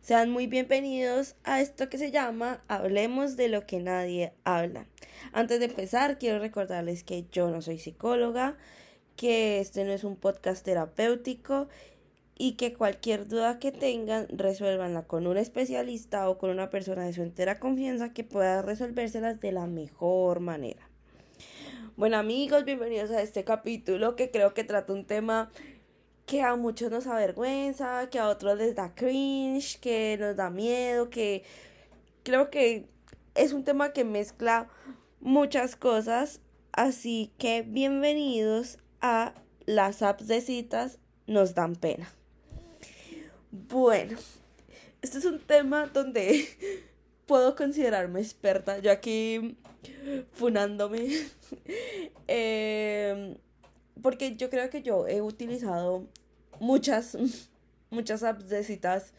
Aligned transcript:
Sean 0.01 0.29
muy 0.29 0.45
bienvenidos 0.45 1.35
a 1.43 1.59
esto 1.59 1.89
que 1.89 1.97
se 1.97 2.11
llama 2.11 2.63
Hablemos 2.67 3.35
de 3.35 3.47
lo 3.47 3.65
que 3.65 3.79
nadie 3.79 4.33
habla. 4.43 4.85
Antes 5.33 5.57
de 5.57 5.65
empezar, 5.65 6.19
quiero 6.19 6.37
recordarles 6.37 7.03
que 7.03 7.25
yo 7.31 7.49
no 7.49 7.63
soy 7.63 7.79
psicóloga, 7.79 8.57
que 9.15 9.59
este 9.59 9.85
no 9.85 9.91
es 9.91 10.03
un 10.03 10.17
podcast 10.17 10.63
terapéutico 10.63 11.67
y 12.37 12.53
que 12.53 12.73
cualquier 12.73 13.27
duda 13.27 13.59
que 13.59 13.71
tengan 13.71 14.27
resuélvanla 14.29 15.03
con 15.03 15.25
un 15.25 15.37
especialista 15.37 16.29
o 16.29 16.37
con 16.37 16.49
una 16.49 16.69
persona 16.69 17.05
de 17.05 17.13
su 17.13 17.21
entera 17.21 17.59
confianza 17.59 18.13
que 18.13 18.23
pueda 18.23 18.61
resolvérselas 18.61 19.39
de 19.39 19.53
la 19.53 19.67
mejor 19.67 20.41
manera. 20.41 20.89
Bueno 21.95 22.17
amigos, 22.17 22.65
bienvenidos 22.65 23.11
a 23.11 23.21
este 23.21 23.45
capítulo 23.45 24.17
que 24.17 24.31
creo 24.31 24.53
que 24.53 24.65
trata 24.65 24.91
un 24.91 25.05
tema 25.05 25.49
que 26.25 26.41
a 26.41 26.55
muchos 26.57 26.91
nos 26.91 27.07
avergüenza, 27.07 28.09
que 28.09 28.19
a 28.19 28.27
otros 28.27 28.57
les 28.57 28.75
da 28.75 28.93
cringe, 28.95 29.79
que 29.79 30.17
nos 30.19 30.35
da 30.35 30.49
miedo, 30.49 31.09
que 31.09 31.43
creo 32.23 32.49
que 32.49 32.89
es 33.35 33.53
un 33.53 33.63
tema 33.63 33.93
que 33.93 34.03
mezcla 34.03 34.67
muchas 35.21 35.75
cosas, 35.77 36.41
así 36.73 37.31
que 37.37 37.61
bienvenidos 37.61 38.79
a 38.99 39.33
las 39.65 40.01
apps 40.01 40.27
de 40.27 40.41
citas 40.41 40.99
nos 41.27 41.55
dan 41.55 41.75
pena. 41.75 42.11
Bueno, 43.57 44.17
este 45.01 45.19
es 45.19 45.23
un 45.23 45.39
tema 45.39 45.87
donde 45.87 46.45
puedo 47.25 47.55
considerarme 47.55 48.19
experta. 48.19 48.79
Yo 48.79 48.91
aquí 48.91 49.57
funándome. 50.33 51.07
Em, 52.27 53.37
porque 54.01 54.35
yo 54.35 54.49
creo 54.49 54.69
que 54.71 54.81
yo 54.81 55.07
he 55.07 55.21
utilizado 55.21 56.07
muchas, 56.59 57.17
muchas 57.91 58.23
apps 58.23 58.49
de 58.49 58.63
citas. 58.63 59.13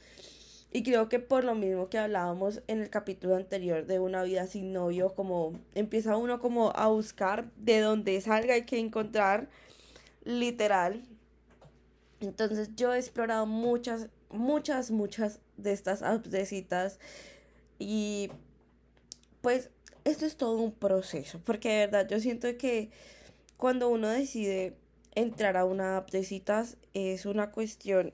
Y 0.70 0.82
creo 0.82 1.08
que 1.08 1.18
por 1.18 1.44
lo 1.44 1.54
mismo 1.54 1.88
que 1.88 1.96
hablábamos 1.98 2.60
en 2.66 2.82
el 2.82 2.90
capítulo 2.90 3.36
anterior 3.36 3.86
de 3.86 4.00
una 4.00 4.22
vida 4.22 4.46
sin 4.46 4.72
novio, 4.72 5.14
como 5.14 5.58
empieza 5.74 6.16
uno 6.18 6.40
como 6.40 6.72
a 6.74 6.88
buscar 6.88 7.50
de 7.56 7.80
dónde 7.80 8.20
salga 8.20 8.54
hay 8.54 8.66
que 8.66 8.78
encontrar, 8.78 9.48
literal. 10.24 11.02
Entonces 12.20 12.70
yo 12.76 12.92
he 12.92 12.98
explorado 12.98 13.46
muchas 13.46 14.08
muchas, 14.30 14.90
muchas 14.90 15.40
de 15.56 15.72
estas 15.72 16.02
apps 16.02 16.30
de 16.30 16.46
citas. 16.46 16.98
Y 17.78 18.30
pues 19.40 19.70
esto 20.04 20.26
es 20.26 20.36
todo 20.36 20.58
un 20.58 20.72
proceso, 20.72 21.40
porque 21.44 21.68
de 21.68 21.86
verdad 21.86 22.08
yo 22.08 22.20
siento 22.20 22.56
que 22.56 22.90
cuando 23.56 23.88
uno 23.88 24.08
decide 24.08 24.76
entrar 25.14 25.56
a 25.56 25.64
una 25.64 25.96
app 25.96 26.10
de 26.10 26.24
es 26.94 27.26
una 27.26 27.50
cuestión, 27.50 28.12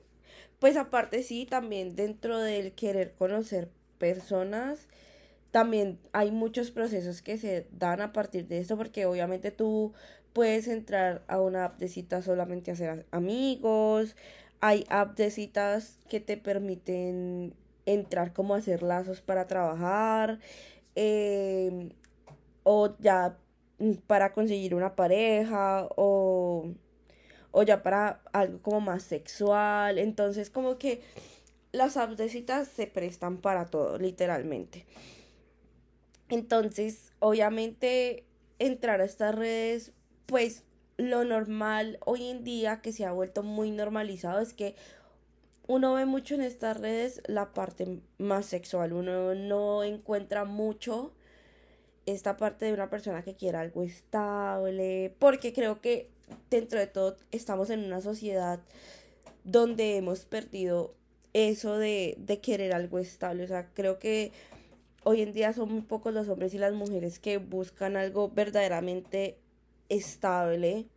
pues 0.59 0.77
aparte 0.77 1.21
sí, 1.23 1.45
también 1.45 1.95
dentro 1.95 2.39
del 2.39 2.73
querer 2.73 3.13
conocer 3.13 3.69
personas, 3.97 4.87
también 5.51 5.99
hay 6.13 6.31
muchos 6.31 6.71
procesos 6.71 7.21
que 7.21 7.37
se 7.37 7.67
dan 7.71 8.01
a 8.01 8.11
partir 8.11 8.47
de 8.47 8.59
esto, 8.59 8.75
porque 8.77 9.05
obviamente 9.05 9.51
tú 9.51 9.93
puedes 10.33 10.67
entrar 10.67 11.23
a 11.27 11.39
una 11.39 11.65
app 11.65 11.77
de 11.77 11.89
solamente 12.23 12.71
a 12.71 12.73
hacer 12.73 13.05
amigos, 13.11 14.15
hay 14.65 14.85
apps 14.87 15.17
de 15.17 15.29
citas 15.29 15.99
que 16.07 16.21
te 16.21 16.37
permiten 16.37 17.53
entrar 17.85 18.31
como 18.31 18.55
a 18.55 18.59
hacer 18.59 18.81
lazos 18.81 19.19
para 19.19 19.45
trabajar 19.45 20.39
em, 20.95 21.89
o 22.63 22.95
ya 22.99 23.37
para 24.07 24.31
conseguir 24.31 24.73
una 24.73 24.95
pareja 24.95 25.89
o, 25.97 26.71
o 27.51 27.63
ya 27.63 27.83
para 27.83 28.21
algo 28.31 28.61
como 28.61 28.79
más 28.79 29.03
sexual. 29.03 29.99
Entonces 29.99 30.49
como 30.49 30.77
que 30.77 31.01
las 31.73 31.97
apps 31.97 32.15
de 32.15 32.29
citas 32.29 32.69
se 32.69 32.87
prestan 32.87 33.39
para 33.39 33.65
todo, 33.65 33.97
literalmente. 33.97 34.85
Entonces, 36.29 37.11
obviamente, 37.19 38.23
entrar 38.59 39.01
a 39.01 39.03
estas 39.03 39.35
redes, 39.35 39.91
pues 40.25 40.63
lo 40.97 41.23
normal 41.23 41.97
hoy 42.05 42.27
en 42.27 42.43
día 42.43 42.81
que 42.81 42.91
se 42.91 43.05
ha 43.05 43.11
vuelto 43.11 43.43
muy 43.43 43.71
normalizado 43.71 44.39
es 44.39 44.53
que 44.53 44.75
uno 45.67 45.93
ve 45.93 46.05
mucho 46.05 46.35
en 46.35 46.41
estas 46.41 46.79
redes 46.79 47.21
la 47.27 47.53
parte 47.53 47.99
más 48.17 48.45
sexual, 48.45 48.93
uno 48.93 49.33
no 49.33 49.83
encuentra 49.83 50.45
mucho 50.45 51.13
esta 52.05 52.35
parte 52.35 52.65
de 52.65 52.73
una 52.73 52.89
persona 52.89 53.23
que 53.23 53.35
quiera 53.35 53.61
algo 53.61 53.83
estable, 53.83 55.15
porque 55.19 55.53
creo 55.53 55.79
que 55.79 56.09
dentro 56.49 56.79
de 56.79 56.87
todo 56.87 57.15
estamos 57.31 57.69
en 57.69 57.83
una 57.85 58.01
sociedad 58.01 58.59
donde 59.45 59.97
hemos 59.97 60.25
perdido 60.25 60.93
eso 61.31 61.77
de, 61.77 62.15
de 62.17 62.39
querer 62.41 62.73
algo 62.73 62.99
estable, 62.99 63.45
o 63.45 63.47
sea, 63.47 63.69
creo 63.73 63.99
que 63.99 64.31
hoy 65.03 65.21
en 65.21 65.33
día 65.33 65.53
son 65.53 65.71
muy 65.71 65.81
pocos 65.81 66.13
los 66.13 66.27
hombres 66.27 66.53
y 66.53 66.57
las 66.57 66.73
mujeres 66.73 67.19
que 67.19 67.37
buscan 67.37 67.95
algo 67.95 68.29
verdaderamente 68.29 69.37
estable. 69.95 70.87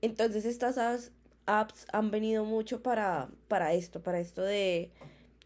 Entonces 0.00 0.44
estas 0.44 1.10
apps 1.46 1.86
han 1.92 2.10
venido 2.10 2.44
mucho 2.44 2.82
para, 2.82 3.30
para 3.48 3.72
esto, 3.74 4.02
para 4.02 4.20
esto 4.20 4.42
de 4.42 4.90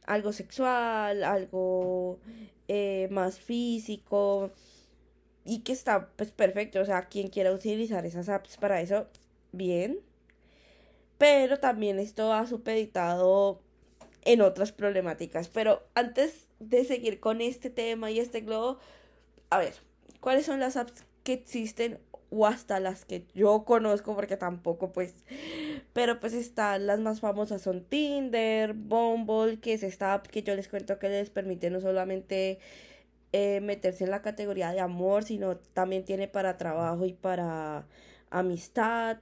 algo 0.07 0.33
sexual, 0.33 1.23
algo 1.25 2.19
eh, 2.67 3.09
más 3.11 3.39
físico 3.39 4.51
y 5.45 5.61
que 5.61 5.73
está 5.73 6.09
pues 6.17 6.31
perfecto, 6.31 6.81
o 6.81 6.85
sea, 6.85 7.07
quien 7.09 7.29
quiera 7.29 7.53
utilizar 7.53 8.05
esas 8.05 8.29
apps 8.29 8.57
para 8.57 8.81
eso, 8.81 9.07
bien. 9.53 10.01
Pero 11.17 11.59
también 11.59 11.99
esto 11.99 12.33
ha 12.33 12.47
supeditado 12.47 13.61
en 14.25 14.43
otras 14.43 14.73
problemáticas. 14.73 15.49
Pero 15.49 15.83
antes 15.95 16.47
de 16.61 16.85
seguir 16.85 17.19
con 17.19 17.41
este 17.41 17.71
tema 17.71 18.11
y 18.11 18.21
este 18.21 18.43
globo, 18.43 18.79
a 19.51 19.59
ver, 19.59 19.75
¿cuáles 20.21 20.47
son 20.47 20.61
las 20.61 20.77
apps 20.77 21.05
que 21.25 21.33
existen 21.33 21.99
o 22.31 22.47
hasta 22.47 22.81
las 22.81 23.05
que 23.05 23.27
yo 23.35 23.65
conozco 23.65 24.15
porque 24.15 24.37
tampoco 24.37 24.93
pues 24.93 25.15
pero 25.93 26.21
pues 26.21 26.35
están 26.35 26.87
las 26.87 27.01
más 27.01 27.21
famosas 27.21 27.63
son 27.63 27.85
Tinder, 27.85 28.75
Bumble, 28.75 29.61
que 29.61 29.75
es 29.75 29.83
esta 29.83 30.23
que 30.23 30.43
yo 30.43 30.55
les 30.55 30.69
cuento 30.69 30.99
que 30.99 31.09
les 31.09 31.31
permite 31.31 31.71
no 31.71 31.81
solamente 31.81 32.59
eh, 33.33 33.61
meterse 33.61 34.05
en 34.05 34.11
la 34.11 34.23
categoría 34.23 34.73
de 34.73 34.81
amor, 34.81 35.25
sino 35.25 35.59
también 35.59 36.05
tiene 36.05 36.29
para 36.29 36.57
trabajo 36.57 37.05
y 37.07 37.13
para 37.13 37.87
amistad, 38.31 39.19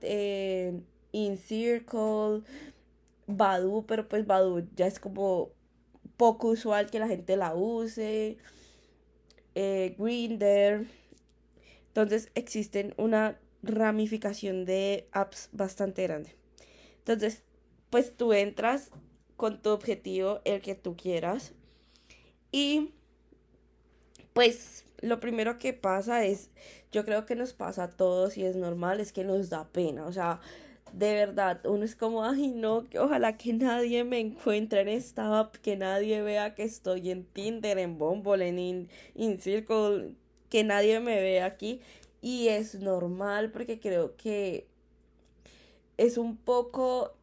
In 1.12 1.38
Circle, 1.38 2.42
Badu, 3.26 3.84
pero 3.86 4.08
pues 4.08 4.26
Badu 4.26 4.68
ya 4.76 4.86
es 4.86 5.00
como 5.00 5.50
poco 6.16 6.48
usual 6.48 6.90
que 6.90 6.98
la 7.00 7.08
gente 7.08 7.36
la 7.36 7.54
use, 7.54 8.38
eh, 9.54 9.94
Grinder 9.98 10.86
entonces 11.96 12.28
existen 12.34 12.92
una 12.98 13.38
ramificación 13.62 14.66
de 14.66 15.08
apps 15.12 15.48
bastante 15.52 16.02
grande. 16.02 16.36
Entonces, 16.98 17.42
pues 17.88 18.14
tú 18.14 18.34
entras 18.34 18.90
con 19.38 19.62
tu 19.62 19.70
objetivo, 19.70 20.42
el 20.44 20.60
que 20.60 20.74
tú 20.74 20.94
quieras. 20.94 21.54
Y 22.52 22.92
pues 24.34 24.84
lo 25.00 25.20
primero 25.20 25.58
que 25.58 25.72
pasa 25.72 26.26
es, 26.26 26.50
yo 26.92 27.06
creo 27.06 27.24
que 27.24 27.34
nos 27.34 27.54
pasa 27.54 27.84
a 27.84 27.90
todos 27.90 28.36
y 28.36 28.44
es 28.44 28.56
normal, 28.56 29.00
es 29.00 29.14
que 29.14 29.24
nos 29.24 29.48
da 29.48 29.66
pena. 29.68 30.04
O 30.04 30.12
sea, 30.12 30.42
de 30.92 31.14
verdad, 31.14 31.64
uno 31.64 31.82
es 31.82 31.96
como, 31.96 32.24
ay 32.24 32.48
no, 32.48 32.84
que 32.84 32.98
ojalá 32.98 33.38
que 33.38 33.54
nadie 33.54 34.04
me 34.04 34.20
encuentre 34.20 34.82
en 34.82 34.88
esta 34.88 35.38
app, 35.38 35.56
que 35.56 35.78
nadie 35.78 36.20
vea 36.20 36.54
que 36.54 36.64
estoy 36.64 37.10
en 37.10 37.24
Tinder, 37.24 37.78
en 37.78 37.96
Bumble, 37.96 38.46
en 38.46 38.58
In, 38.58 38.88
In 39.14 39.40
Circle, 39.40 40.14
que 40.56 40.64
nadie 40.64 41.00
me 41.00 41.20
ve 41.20 41.42
aquí 41.42 41.82
y 42.22 42.48
es 42.48 42.76
normal 42.76 43.50
porque 43.50 43.78
creo 43.78 44.16
que 44.16 44.66
es 45.98 46.16
un 46.16 46.38
poco 46.38 47.14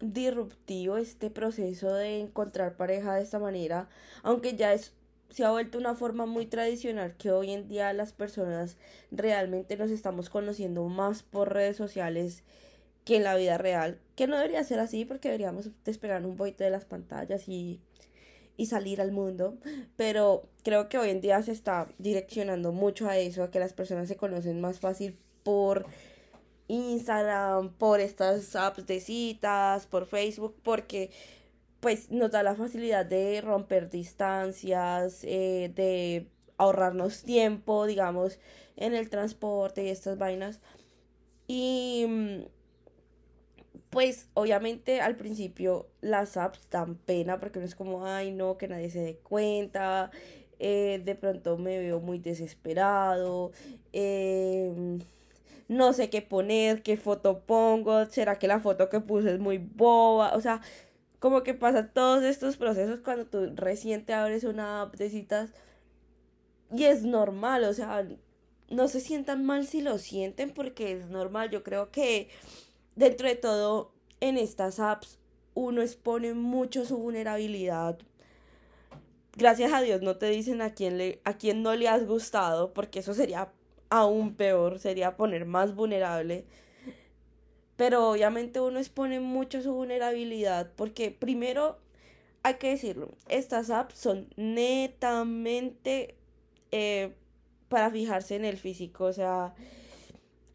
disruptivo 0.00 0.96
este 0.96 1.28
proceso 1.28 1.92
de 1.92 2.20
encontrar 2.20 2.78
pareja 2.78 3.14
de 3.14 3.24
esta 3.24 3.38
manera, 3.38 3.90
aunque 4.22 4.56
ya 4.56 4.72
es 4.72 4.94
se 5.28 5.44
ha 5.44 5.50
vuelto 5.50 5.76
una 5.76 5.94
forma 5.94 6.24
muy 6.24 6.46
tradicional 6.46 7.14
que 7.18 7.30
hoy 7.30 7.50
en 7.50 7.68
día 7.68 7.92
las 7.92 8.14
personas 8.14 8.78
realmente 9.10 9.76
nos 9.76 9.90
estamos 9.90 10.30
conociendo 10.30 10.82
más 10.88 11.22
por 11.22 11.52
redes 11.52 11.76
sociales 11.76 12.42
que 13.04 13.16
en 13.16 13.24
la 13.24 13.36
vida 13.36 13.58
real, 13.58 14.00
que 14.16 14.26
no 14.26 14.36
debería 14.36 14.64
ser 14.64 14.80
así 14.80 15.04
porque 15.04 15.28
deberíamos 15.28 15.68
despegar 15.84 16.24
un 16.24 16.38
poquito 16.38 16.64
de 16.64 16.70
las 16.70 16.86
pantallas 16.86 17.50
y 17.50 17.82
y 18.56 18.66
salir 18.66 19.00
al 19.00 19.12
mundo, 19.12 19.58
pero 19.96 20.48
creo 20.62 20.88
que 20.88 20.98
hoy 20.98 21.10
en 21.10 21.20
día 21.20 21.42
se 21.42 21.52
está 21.52 21.88
direccionando 21.98 22.72
mucho 22.72 23.08
a 23.08 23.16
eso, 23.18 23.42
a 23.42 23.50
que 23.50 23.58
las 23.58 23.72
personas 23.72 24.08
se 24.08 24.16
conocen 24.16 24.60
más 24.60 24.80
fácil 24.80 25.16
por 25.42 25.86
Instagram, 26.68 27.72
por 27.74 28.00
estas 28.00 28.54
apps 28.56 28.86
de 28.86 29.00
citas, 29.00 29.86
por 29.86 30.06
Facebook, 30.06 30.56
porque 30.62 31.10
pues 31.80 32.10
nos 32.10 32.30
da 32.30 32.42
la 32.42 32.54
facilidad 32.54 33.04
de 33.04 33.40
romper 33.40 33.90
distancias, 33.90 35.24
eh, 35.24 35.72
de 35.74 36.28
ahorrarnos 36.56 37.24
tiempo, 37.24 37.86
digamos, 37.86 38.38
en 38.76 38.94
el 38.94 39.10
transporte 39.10 39.84
y 39.84 39.88
estas 39.88 40.16
vainas. 40.16 40.60
Y 41.48 42.06
mm, 42.08 42.42
pues 43.92 44.26
obviamente 44.32 45.02
al 45.02 45.16
principio 45.16 45.86
las 46.00 46.38
apps 46.38 46.60
dan 46.70 46.96
pena 46.96 47.38
porque 47.38 47.58
no 47.60 47.66
es 47.66 47.74
como, 47.74 48.06
ay 48.06 48.32
no, 48.32 48.56
que 48.56 48.66
nadie 48.66 48.90
se 48.90 49.00
dé 49.00 49.16
cuenta, 49.18 50.10
eh, 50.58 51.02
de 51.04 51.14
pronto 51.14 51.58
me 51.58 51.78
veo 51.78 52.00
muy 52.00 52.18
desesperado, 52.18 53.52
em, 53.92 54.98
no 55.68 55.92
sé 55.92 56.08
qué 56.10 56.22
poner, 56.22 56.82
qué 56.82 56.96
foto 56.96 57.40
pongo, 57.40 58.06
será 58.06 58.38
que 58.38 58.48
la 58.48 58.60
foto 58.60 58.88
que 58.88 59.00
puse 59.00 59.34
es 59.34 59.38
muy 59.38 59.58
boba, 59.58 60.34
o 60.34 60.40
sea, 60.40 60.62
como 61.18 61.42
que 61.42 61.52
pasa 61.54 61.88
todos 61.92 62.24
estos 62.24 62.56
procesos 62.56 63.00
cuando 63.00 63.26
tú 63.26 63.52
recién 63.56 64.06
te 64.06 64.14
abres 64.14 64.44
una 64.44 64.82
app 64.82 64.96
de 64.96 65.10
citas 65.10 65.50
y 66.74 66.84
es 66.84 67.04
normal, 67.04 67.64
o 67.64 67.74
sea, 67.74 68.06
no 68.70 68.88
se 68.88 69.00
sientan 69.00 69.44
mal 69.44 69.66
si 69.66 69.82
lo 69.82 69.98
sienten 69.98 70.50
porque 70.50 70.92
es 70.92 71.08
normal. 71.08 71.50
Yo 71.50 71.62
creo 71.62 71.90
que 71.90 72.28
dentro 72.96 73.28
de 73.28 73.36
todo 73.36 73.92
en 74.20 74.38
estas 74.38 74.80
apps 74.80 75.18
uno 75.54 75.82
expone 75.82 76.34
mucho 76.34 76.84
su 76.84 76.96
vulnerabilidad. 76.96 77.98
Gracias 79.36 79.72
a 79.72 79.80
Dios 79.80 80.02
no 80.02 80.16
te 80.16 80.26
dicen 80.26 80.60
a 80.62 80.74
quién 80.74 80.98
le 80.98 81.20
a 81.24 81.38
quién 81.38 81.62
no 81.62 81.74
le 81.74 81.88
has 81.88 82.06
gustado, 82.06 82.72
porque 82.72 83.00
eso 83.00 83.14
sería 83.14 83.52
aún 83.90 84.34
peor, 84.34 84.78
sería 84.78 85.16
poner 85.16 85.44
más 85.46 85.74
vulnerable. 85.74 86.44
Pero 87.76 88.10
obviamente 88.10 88.60
uno 88.60 88.78
expone 88.78 89.20
mucho 89.20 89.62
su 89.62 89.72
vulnerabilidad 89.72 90.70
porque 90.76 91.10
primero 91.10 91.78
hay 92.42 92.54
que 92.54 92.70
decirlo, 92.70 93.10
estas 93.28 93.70
apps 93.70 93.98
son 93.98 94.28
netamente 94.36 96.16
eh, 96.72 97.14
para 97.68 97.90
fijarse 97.90 98.36
en 98.36 98.44
el 98.44 98.56
físico, 98.56 99.04
o 99.04 99.12
sea, 99.12 99.54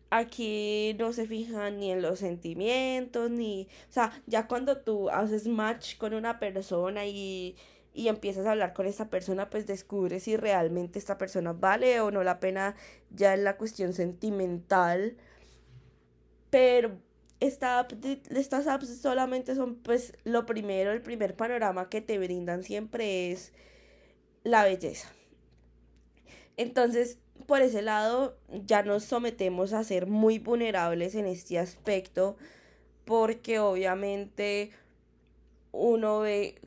aquí 0.10 0.96
no 1.00 1.14
se 1.14 1.28
fijan 1.28 1.80
ni 1.80 1.92
en 1.92 2.02
los 2.02 2.20
sentimientos, 2.20 3.30
ni, 3.32 3.68
o 3.90 3.94
sea, 3.94 4.12
ya 4.28 4.48
cuando 4.48 4.78
tú 4.78 5.10
haces 5.10 5.48
match 5.48 5.98
con 5.98 6.14
una 6.14 6.40
persona 6.40 7.06
y, 7.06 7.56
y 7.94 8.08
empiezas 8.10 8.46
a 8.46 8.52
hablar 8.52 8.74
con 8.74 8.86
esta 8.88 9.10
persona, 9.10 9.50
pues 9.50 9.66
descubres 9.68 10.24
si 10.24 10.38
realmente 10.38 11.00
esta 11.00 11.18
persona 11.18 11.54
vale 11.54 12.00
o 12.02 12.12
no 12.12 12.24
la 12.24 12.40
pena 12.40 12.76
ya 13.12 13.34
en 13.34 13.44
la 13.44 13.58
cuestión 13.58 13.94
sentimental. 13.94 15.18
Pero 16.50 16.98
esta 17.40 17.88
estas 18.30 18.68
apps 18.68 19.02
solamente 19.02 19.56
son 19.56 19.76
pues 19.76 20.14
lo 20.24 20.46
primero, 20.46 20.92
el 20.92 21.02
primer 21.02 21.36
panorama 21.36 21.90
que 21.90 22.02
te 22.02 22.18
brindan 22.20 22.64
siempre 22.64 23.32
es 23.32 23.54
la 24.44 24.64
belleza. 24.64 25.17
Entonces, 26.58 27.20
por 27.46 27.62
ese 27.62 27.82
lado, 27.82 28.36
ya 28.66 28.84
nos 28.84 29.04
sometemos 29.04 29.74
a 29.74 29.84
ser 29.84 30.08
muy 30.08 30.40
vulnerables 30.40 31.16
en 31.16 31.28
este 31.28 31.60
aspecto, 31.60 32.36
porque 33.06 33.60
obviamente 33.60 34.72
uno 35.72 36.20
ve 36.20 36.60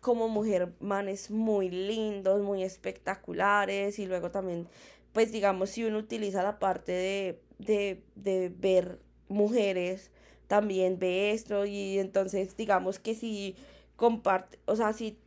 como 0.00 0.28
mujer 0.28 0.72
manes 0.80 1.30
muy 1.30 1.68
lindos, 1.70 2.40
muy 2.40 2.62
espectaculares, 2.62 3.98
y 3.98 4.06
luego 4.06 4.30
también, 4.30 4.68
pues 5.12 5.32
digamos, 5.32 5.70
si 5.70 5.84
uno 5.84 5.98
utiliza 5.98 6.42
la 6.42 6.58
parte 6.58 6.92
de, 6.92 7.40
de, 7.58 8.02
de 8.14 8.48
ver 8.48 8.98
mujeres, 9.28 10.10
también 10.46 10.98
ve 10.98 11.32
esto, 11.32 11.66
y 11.66 11.98
entonces 11.98 12.56
digamos 12.56 12.98
que 12.98 13.14
si 13.14 13.56
comparte, 13.96 14.58
o 14.66 14.76
sea, 14.76 14.92
si 14.92 15.18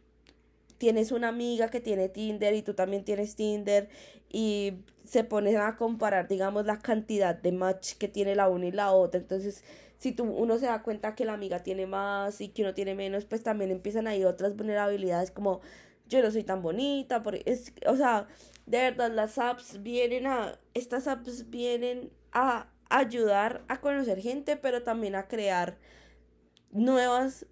tienes 0.78 1.12
una 1.12 1.30
amiga 1.30 1.70
que 1.70 1.80
tiene 1.80 2.10
Tinder 2.10 2.54
y 2.54 2.62
tú 2.62 2.74
también 2.74 3.04
tienes 3.04 3.36
Tinder 3.36 3.90
y 4.30 4.74
se 5.06 5.24
ponen 5.24 5.58
a 5.58 5.78
comparar, 5.78 6.28
digamos, 6.28 6.66
la 6.66 6.80
cantidad 6.80 7.36
de 7.36 7.52
match 7.52 7.94
que 7.94 8.08
tiene 8.08 8.36
la 8.36 8.50
una 8.50 8.68
y 8.68 8.72
la 8.72 8.92
otra. 8.92 9.20
Entonces, 9.20 9.64
si 9.98 10.12
tú, 10.12 10.24
uno 10.26 10.58
se 10.58 10.66
da 10.66 10.84
cuenta 10.84 11.16
que 11.16 11.26
la 11.26 11.34
amiga 11.34 11.64
tiene 11.64 11.88
más 11.88 12.42
y 12.42 12.50
que 12.50 12.64
uno 12.64 12.74
tiene 12.74 12.96
menos, 12.96 13.26
pues 13.26 13.44
también 13.44 13.72
empiezan 13.72 14.08
ahí 14.08 14.24
otras 14.26 14.56
vulnerabilidades 14.56 15.32
como 15.32 15.62
yo 16.08 16.22
no 16.22 16.32
soy 16.32 16.44
tan 16.44 16.62
bonita, 16.62 17.24
por, 17.24 17.36
es, 17.36 17.74
o 17.88 17.96
sea, 17.96 18.28
de 18.66 18.78
verdad 18.78 19.12
las 19.12 19.38
apps 19.38 19.82
vienen 19.82 20.28
a, 20.28 20.60
estas 20.74 21.08
apps 21.08 21.50
vienen 21.50 22.12
a 22.32 22.68
ayudar 22.90 23.64
a 23.68 23.82
conocer 23.82 24.20
gente, 24.20 24.58
pero 24.58 24.84
también 24.84 25.16
a 25.16 25.28
crear 25.28 25.78
nuevas 26.72 27.46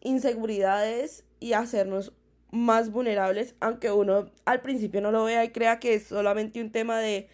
inseguridades 0.00 1.24
y 1.40 1.52
hacernos 1.52 2.12
más 2.54 2.90
vulnerables, 2.90 3.56
aunque 3.60 3.90
uno 3.90 4.30
al 4.44 4.62
principio 4.62 5.00
no 5.00 5.10
lo 5.10 5.24
vea 5.24 5.44
y 5.44 5.50
crea 5.50 5.80
que 5.80 5.94
es 5.94 6.04
solamente 6.04 6.60
un 6.60 6.70
tema 6.70 7.00
de, 7.00 7.28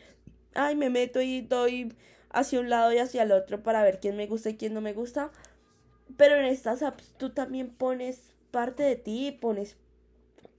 ay, 0.54 0.76
me 0.76 0.88
meto 0.90 1.20
y 1.20 1.42
doy 1.42 1.94
hacia 2.30 2.58
un 2.58 2.70
lado 2.70 2.92
y 2.92 2.98
hacia 2.98 3.24
el 3.24 3.32
otro 3.32 3.62
para 3.62 3.82
ver 3.82 4.00
quién 4.00 4.16
me 4.16 4.26
gusta 4.26 4.50
y 4.50 4.56
quién 4.56 4.72
no 4.72 4.80
me 4.80 4.94
gusta. 4.94 5.30
Pero 6.16 6.36
en 6.36 6.46
estas 6.46 6.82
apps 6.82 7.14
tú 7.18 7.30
también 7.30 7.68
pones 7.68 8.34
parte 8.50 8.82
de 8.82 8.96
ti, 8.96 9.36
pones 9.40 9.76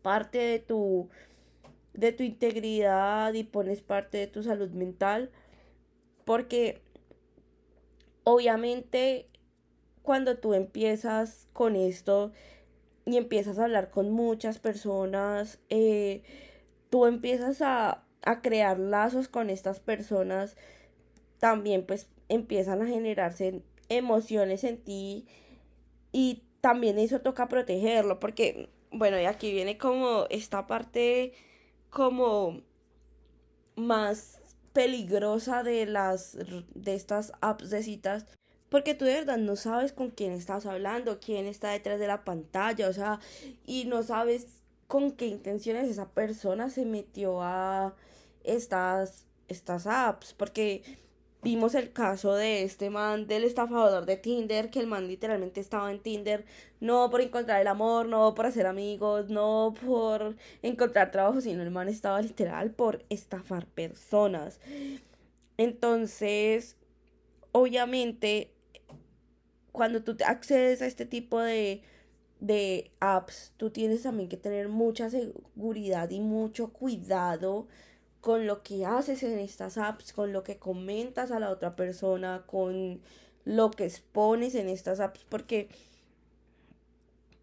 parte 0.02 0.38
de 0.38 0.60
tu 0.60 1.10
de 1.94 2.14
tu 2.14 2.24
integridad 2.24 3.34
y 3.34 3.44
pones 3.44 3.82
parte 3.82 4.18
de 4.20 4.28
tu 4.28 4.44
salud 4.44 4.70
mental 4.70 5.30
porque 6.24 6.82
obviamente 8.24 9.28
cuando 10.02 10.38
tú 10.38 10.54
empiezas 10.54 11.48
con 11.52 11.76
esto 11.76 12.32
y 13.06 13.18
empiezas 13.18 13.60
a 13.60 13.64
hablar 13.64 13.90
con 13.90 14.12
muchas 14.12 14.60
personas, 14.60 15.60
eh, 15.70 16.24
tú 16.90 17.06
empiezas 17.06 17.62
a, 17.62 18.04
a 18.24 18.42
crear 18.42 18.80
lazos 18.80 19.28
con 19.28 19.50
estas 19.50 19.80
personas, 19.80 20.56
también 21.40 21.86
pues 21.86 22.08
empiezan 22.30 22.82
a 22.82 22.88
generarse 22.88 23.64
emociones 23.90 24.64
en 24.64 24.78
ti 24.78 25.28
y 26.12 26.44
también 26.62 27.00
eso 27.00 27.20
toca 27.20 27.48
protegerlo 27.48 28.20
porque 28.20 28.70
bueno 28.92 29.20
y 29.20 29.26
aquí 29.26 29.52
viene 29.52 29.78
como 29.78 30.28
esta 30.30 30.68
parte 30.68 31.34
como 31.90 32.62
más 33.76 34.42
peligrosa 34.74 35.64
de 35.64 35.86
las 35.86 36.38
de 36.74 36.96
estas 36.96 37.34
apps 37.42 37.70
de 37.70 37.84
citas 37.84 38.26
porque 38.72 38.96
tú 38.96 39.04
de 39.04 39.16
verdad 39.16 39.38
no 39.38 39.58
sabes 39.58 39.92
con 39.92 40.12
quién 40.12 40.32
estás 40.32 40.66
hablando, 40.66 41.20
quién 41.20 41.46
está 41.46 41.72
detrás 41.72 42.00
de 42.00 42.08
la 42.08 42.24
pantalla, 42.24 42.88
o 42.88 42.94
sea, 42.94 43.20
y 43.66 43.84
no 43.84 44.02
sabes 44.02 44.48
con 44.88 45.12
qué 45.12 45.28
intenciones 45.28 45.90
esa 45.90 46.10
persona 46.10 46.70
se 46.70 46.86
metió 46.86 47.42
a 47.42 47.94
estas, 48.46 49.26
estas 49.50 49.88
apps, 49.88 50.34
porque 50.34 50.84
vimos 51.44 51.76
el 51.76 51.92
caso 51.92 52.34
de 52.34 52.64
este 52.64 52.90
man, 52.90 53.28
del 53.28 53.44
estafador 53.44 54.06
de 54.06 54.16
Tinder, 54.16 54.70
que 54.70 54.80
el 54.80 54.88
man 54.88 55.06
literalmente 55.06 55.60
estaba 55.60 55.92
en 55.92 56.00
Tinder, 56.00 56.46
no 56.80 57.10
por 57.10 57.20
encontrar 57.20 57.60
el 57.60 57.68
amor, 57.68 58.08
no 58.08 58.34
por 58.36 58.46
hacer 58.46 58.68
amigos, 58.68 59.30
no 59.30 59.74
por 59.86 60.38
encontrar 60.62 61.12
trabajo, 61.12 61.42
sino 61.42 61.62
el 61.62 61.72
man 61.72 61.90
estaba 61.90 62.22
literal 62.22 62.72
por 62.72 63.04
estafar 63.10 63.66
personas. 63.66 64.62
Entonces, 65.58 66.78
obviamente, 67.52 68.54
cuando 69.72 70.04
tú 70.04 70.16
accedes 70.26 70.82
a 70.82 70.86
este 70.86 71.06
tipo 71.06 71.40
de, 71.40 71.82
de 72.40 72.92
apps, 73.00 73.54
tú 73.58 73.70
tienes 73.70 74.04
también 74.04 74.30
que 74.30 74.38
tener 74.38 74.70
mucha 74.70 75.10
seguridad 75.10 76.10
y 76.10 76.20
mucho 76.20 76.74
cuidado 76.74 77.68
con 78.22 78.46
lo 78.46 78.62
que 78.64 78.86
haces 78.86 79.24
en 79.24 79.40
estas 79.40 79.78
apps, 79.78 80.14
con 80.14 80.32
lo 80.32 80.44
que 80.44 80.58
comentas 80.58 81.32
a 81.32 81.40
la 81.40 81.50
otra 81.50 81.76
persona, 81.76 82.44
con 82.46 83.02
lo 83.46 83.72
que 83.72 83.86
expones 83.86 84.56
en 84.56 84.70
estas 84.70 85.00
apps, 85.00 85.26
porque 85.28 85.70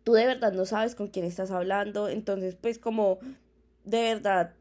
tú 0.05 0.13
de 0.13 0.27
verdad 0.27 0.53
no 0.53 0.65
sabes 0.65 0.95
con 0.95 1.09
quién 1.09 1.25
estás 1.25 1.51
hablando, 1.51 2.09
entonces 2.09 2.55
pues 2.55 2.79
como 2.79 3.19
de 3.85 4.03
verdad, 4.03 4.55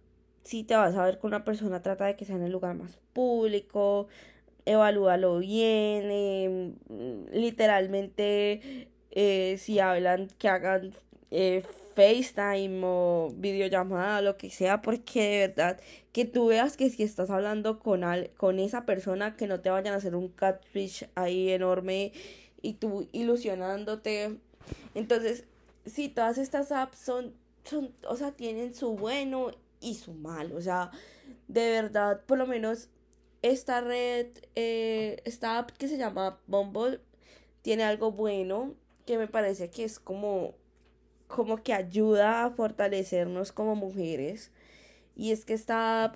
si 0.44 0.64
te 0.64 0.76
vas 0.76 0.96
a 0.96 1.06
ver 1.06 1.20
con 1.20 1.30
una 1.30 1.44
persona, 1.44 1.82
trata 1.82 2.06
de 2.06 2.16
que 2.16 2.26
sea 2.26 2.36
en 2.36 2.44
el 2.44 2.52
lugar 2.52 2.76
más 2.76 2.98
público, 3.14 4.08
evalúalo 4.66 5.40
bien, 5.40 6.10
em, 6.12 6.76
literalmente 7.32 8.90
eh, 9.12 9.58
si 9.60 9.80
hablan 9.80 10.28
que 10.38 10.50
hagan 10.50 10.94
eh, 11.32 11.64
FaceTime 11.96 12.82
o 12.84 13.34
videollamada, 13.36 14.22
lo 14.22 14.38
que 14.38 14.52
sea, 14.52 14.82
porque 14.82 15.22
de 15.22 15.48
verdad 15.48 15.80
que 16.12 16.26
tú 16.26 16.48
veas 16.48 16.78
que 16.78 16.90
si 16.90 17.04
estás 17.04 17.30
hablando 17.30 17.80
con, 17.80 18.04
al, 18.04 18.30
con 18.38 18.60
esa 18.60 18.86
persona, 18.86 19.36
que 19.36 19.48
no 19.48 19.60
te 19.60 19.70
vayan 19.70 19.94
a 19.94 19.98
hacer 19.98 20.16
un 20.16 20.30
catfish 20.30 21.08
ahí 21.16 21.50
enorme 21.50 22.12
y 22.62 22.74
tú 22.74 23.08
ilusionándote. 23.12 24.38
Entonces, 24.94 25.46
si 25.86 26.10
todas 26.10 26.38
estas 26.38 26.72
apps 26.72 27.00
son, 27.00 27.34
son, 27.64 27.92
o 28.08 28.16
sea, 28.16 28.32
tienen 28.32 28.76
su 28.76 28.96
bueno 28.96 29.52
y 29.80 29.96
su 29.96 30.14
malo, 30.14 30.56
o 30.56 30.62
sea, 30.62 30.92
de 31.48 31.70
verdad, 31.72 32.22
por 32.26 32.38
lo 32.38 32.46
menos 32.46 32.90
esta 33.42 33.82
red, 33.82 34.28
eh, 34.56 35.22
esta 35.26 35.58
app 35.58 35.72
que 35.72 35.88
se 35.88 35.98
llama 35.98 36.40
Bumble, 36.48 37.00
tiene 37.62 37.84
algo 37.84 38.12
bueno 38.12 38.76
que 39.06 39.18
me 39.18 39.28
parece 39.28 39.70
que 39.70 39.84
es 39.84 40.00
como, 40.00 40.56
como 41.28 41.64
que 41.64 41.74
ayuda 41.74 42.46
a 42.46 42.52
fortalecernos 42.52 43.52
como 43.52 43.76
mujeres. 43.76 44.52
Y 45.16 45.32
es 45.32 45.46
que 45.46 45.54
esta 45.54 46.14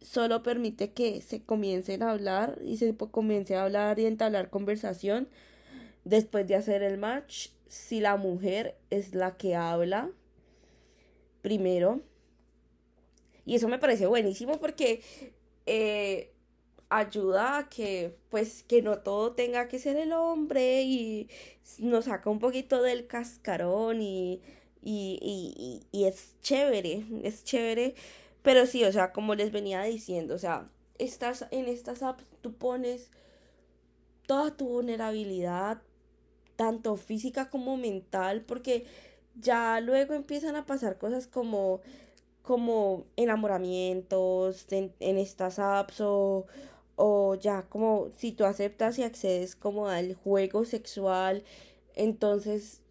solo 0.00 0.42
permite 0.42 0.92
que 0.92 1.20
se 1.20 1.42
comiencen 1.42 2.02
a 2.02 2.10
hablar 2.10 2.58
y 2.64 2.76
se 2.76 2.94
comience 2.96 3.56
a 3.56 3.64
hablar 3.64 3.98
y 3.98 4.06
entablar 4.06 4.50
conversación 4.50 5.28
después 6.04 6.46
de 6.46 6.54
hacer 6.54 6.82
el 6.82 6.98
match 6.98 7.48
si 7.68 8.00
la 8.00 8.16
mujer 8.16 8.76
es 8.90 9.14
la 9.14 9.36
que 9.36 9.54
habla 9.54 10.10
primero. 11.42 12.00
Y 13.44 13.54
eso 13.54 13.68
me 13.68 13.78
parece 13.78 14.06
buenísimo 14.06 14.58
porque 14.58 15.02
eh, 15.66 16.32
ayuda 16.90 17.58
a 17.58 17.68
que 17.68 18.16
pues 18.30 18.62
que 18.64 18.82
no 18.82 18.98
todo 19.00 19.32
tenga 19.34 19.68
que 19.68 19.78
ser 19.78 19.96
el 19.96 20.12
hombre 20.12 20.82
y 20.82 21.28
nos 21.78 22.06
saca 22.06 22.30
un 22.30 22.38
poquito 22.38 22.82
del 22.82 23.06
cascarón 23.06 24.00
y, 24.02 24.40
y, 24.82 25.18
y, 25.22 25.98
y 25.98 26.04
es 26.06 26.36
chévere, 26.42 27.04
es 27.22 27.44
chévere. 27.44 27.94
Pero 28.42 28.66
sí, 28.66 28.84
o 28.84 28.92
sea, 28.92 29.12
como 29.12 29.34
les 29.34 29.52
venía 29.52 29.82
diciendo, 29.82 30.34
o 30.34 30.38
sea, 30.38 30.70
estás 30.98 31.46
en 31.50 31.68
estas 31.68 32.02
apps 32.02 32.24
tú 32.40 32.54
pones 32.54 33.10
toda 34.26 34.56
tu 34.56 34.68
vulnerabilidad, 34.68 35.82
tanto 36.56 36.96
física 36.96 37.50
como 37.50 37.76
mental, 37.76 38.42
porque 38.46 38.86
ya 39.36 39.80
luego 39.80 40.14
empiezan 40.14 40.56
a 40.56 40.66
pasar 40.66 40.98
cosas 40.98 41.26
como 41.26 41.80
como 42.42 43.06
enamoramientos 43.16 44.66
en, 44.72 44.94
en 45.00 45.18
estas 45.18 45.58
apps 45.60 46.00
o, 46.00 46.46
o 46.98 47.36
ya 47.36 47.62
como 47.62 48.10
si 48.16 48.32
tú 48.32 48.44
aceptas 48.44 48.98
y 48.98 49.04
accedes 49.04 49.54
como 49.54 49.88
al 49.88 50.14
juego 50.14 50.64
sexual, 50.64 51.44
entonces 51.94 52.82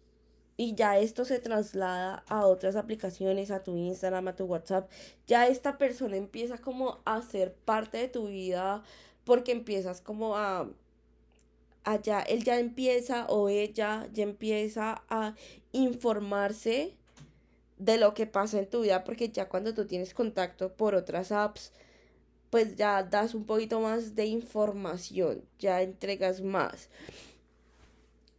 y 0.56 0.74
ya 0.74 0.98
esto 0.98 1.24
se 1.24 1.38
traslada 1.38 2.24
a 2.26 2.46
otras 2.46 2.74
aplicaciones, 2.74 3.50
a 3.52 3.62
tu 3.62 3.76
Instagram, 3.76 4.28
a 4.28 4.36
tu 4.36 4.44
WhatsApp, 4.46 4.90
ya 5.26 5.46
esta 5.46 5.78
persona 5.78 6.16
empieza 6.16 6.58
como 6.58 6.98
a 7.04 7.22
ser 7.22 7.54
parte 7.54 7.98
de 7.98 8.08
tu 8.08 8.28
vida 8.28 8.82
porque 9.24 9.52
empiezas 9.52 10.00
como 10.00 10.36
a 10.36 10.68
allá 11.84 12.20
él 12.22 12.44
ya 12.44 12.58
empieza 12.58 13.26
o 13.26 13.48
ella 13.48 14.08
ya 14.12 14.24
empieza 14.24 15.02
a 15.08 15.34
informarse 15.72 16.96
de 17.78 17.98
lo 17.98 18.14
que 18.14 18.26
pasa 18.26 18.58
en 18.58 18.68
tu 18.68 18.80
vida 18.82 19.04
porque 19.04 19.28
ya 19.28 19.48
cuando 19.48 19.74
tú 19.74 19.86
tienes 19.86 20.14
contacto 20.14 20.72
por 20.72 20.94
otras 20.94 21.30
apps 21.30 21.72
pues 22.50 22.76
ya 22.76 23.02
das 23.02 23.34
un 23.34 23.44
poquito 23.44 23.80
más 23.80 24.14
de 24.14 24.26
información, 24.26 25.44
ya 25.58 25.82
entregas 25.82 26.40
más. 26.40 26.88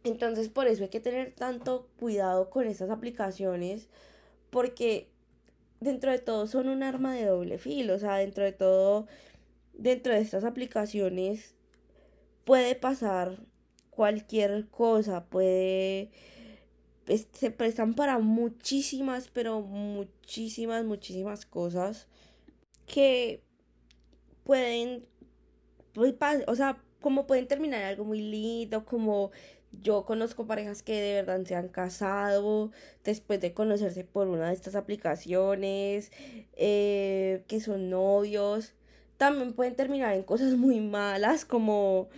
Entonces 0.04 0.48
por 0.48 0.66
eso 0.66 0.84
hay 0.84 0.88
que 0.88 1.00
tener 1.00 1.34
tanto 1.34 1.88
cuidado 1.98 2.50
con 2.50 2.66
estas 2.66 2.90
aplicaciones 2.90 3.88
porque 4.50 5.08
dentro 5.80 6.10
de 6.10 6.18
todo 6.18 6.46
son 6.46 6.68
un 6.68 6.82
arma 6.82 7.14
de 7.14 7.26
doble 7.26 7.58
filo, 7.58 7.94
o 7.94 7.98
sea, 7.98 8.16
dentro 8.16 8.44
de 8.44 8.52
todo, 8.52 9.06
dentro 9.74 10.14
de 10.14 10.20
estas 10.20 10.44
aplicaciones 10.44 11.54
puede 12.44 12.74
pasar 12.74 13.38
cualquier 13.90 14.68
cosa, 14.68 15.26
puede 15.26 16.10
se 17.32 17.50
prestan 17.50 17.94
para 17.94 18.18
muchísimas, 18.18 19.28
pero 19.28 19.62
muchísimas, 19.62 20.84
muchísimas 20.84 21.44
cosas 21.44 22.06
que 22.86 23.42
pueden, 24.44 25.06
pues, 25.94 26.14
o 26.46 26.54
sea, 26.54 26.82
como 27.00 27.26
pueden 27.26 27.48
terminar 27.48 27.82
algo 27.84 28.04
muy 28.04 28.20
lindo, 28.20 28.84
como 28.84 29.30
yo 29.72 30.04
conozco 30.04 30.46
parejas 30.46 30.82
que 30.82 31.00
de 31.00 31.14
verdad 31.14 31.44
se 31.44 31.54
han 31.54 31.68
casado 31.68 32.72
después 33.04 33.40
de 33.40 33.54
conocerse 33.54 34.04
por 34.04 34.28
una 34.28 34.48
de 34.48 34.54
estas 34.54 34.74
aplicaciones, 34.74 36.10
eh, 36.56 37.44
que 37.46 37.60
son 37.60 37.90
novios. 37.90 38.74
También 39.16 39.52
pueden 39.52 39.76
terminar 39.76 40.14
en 40.14 40.22
cosas 40.24 40.54
muy 40.54 40.80
malas, 40.80 41.44
como 41.44 42.08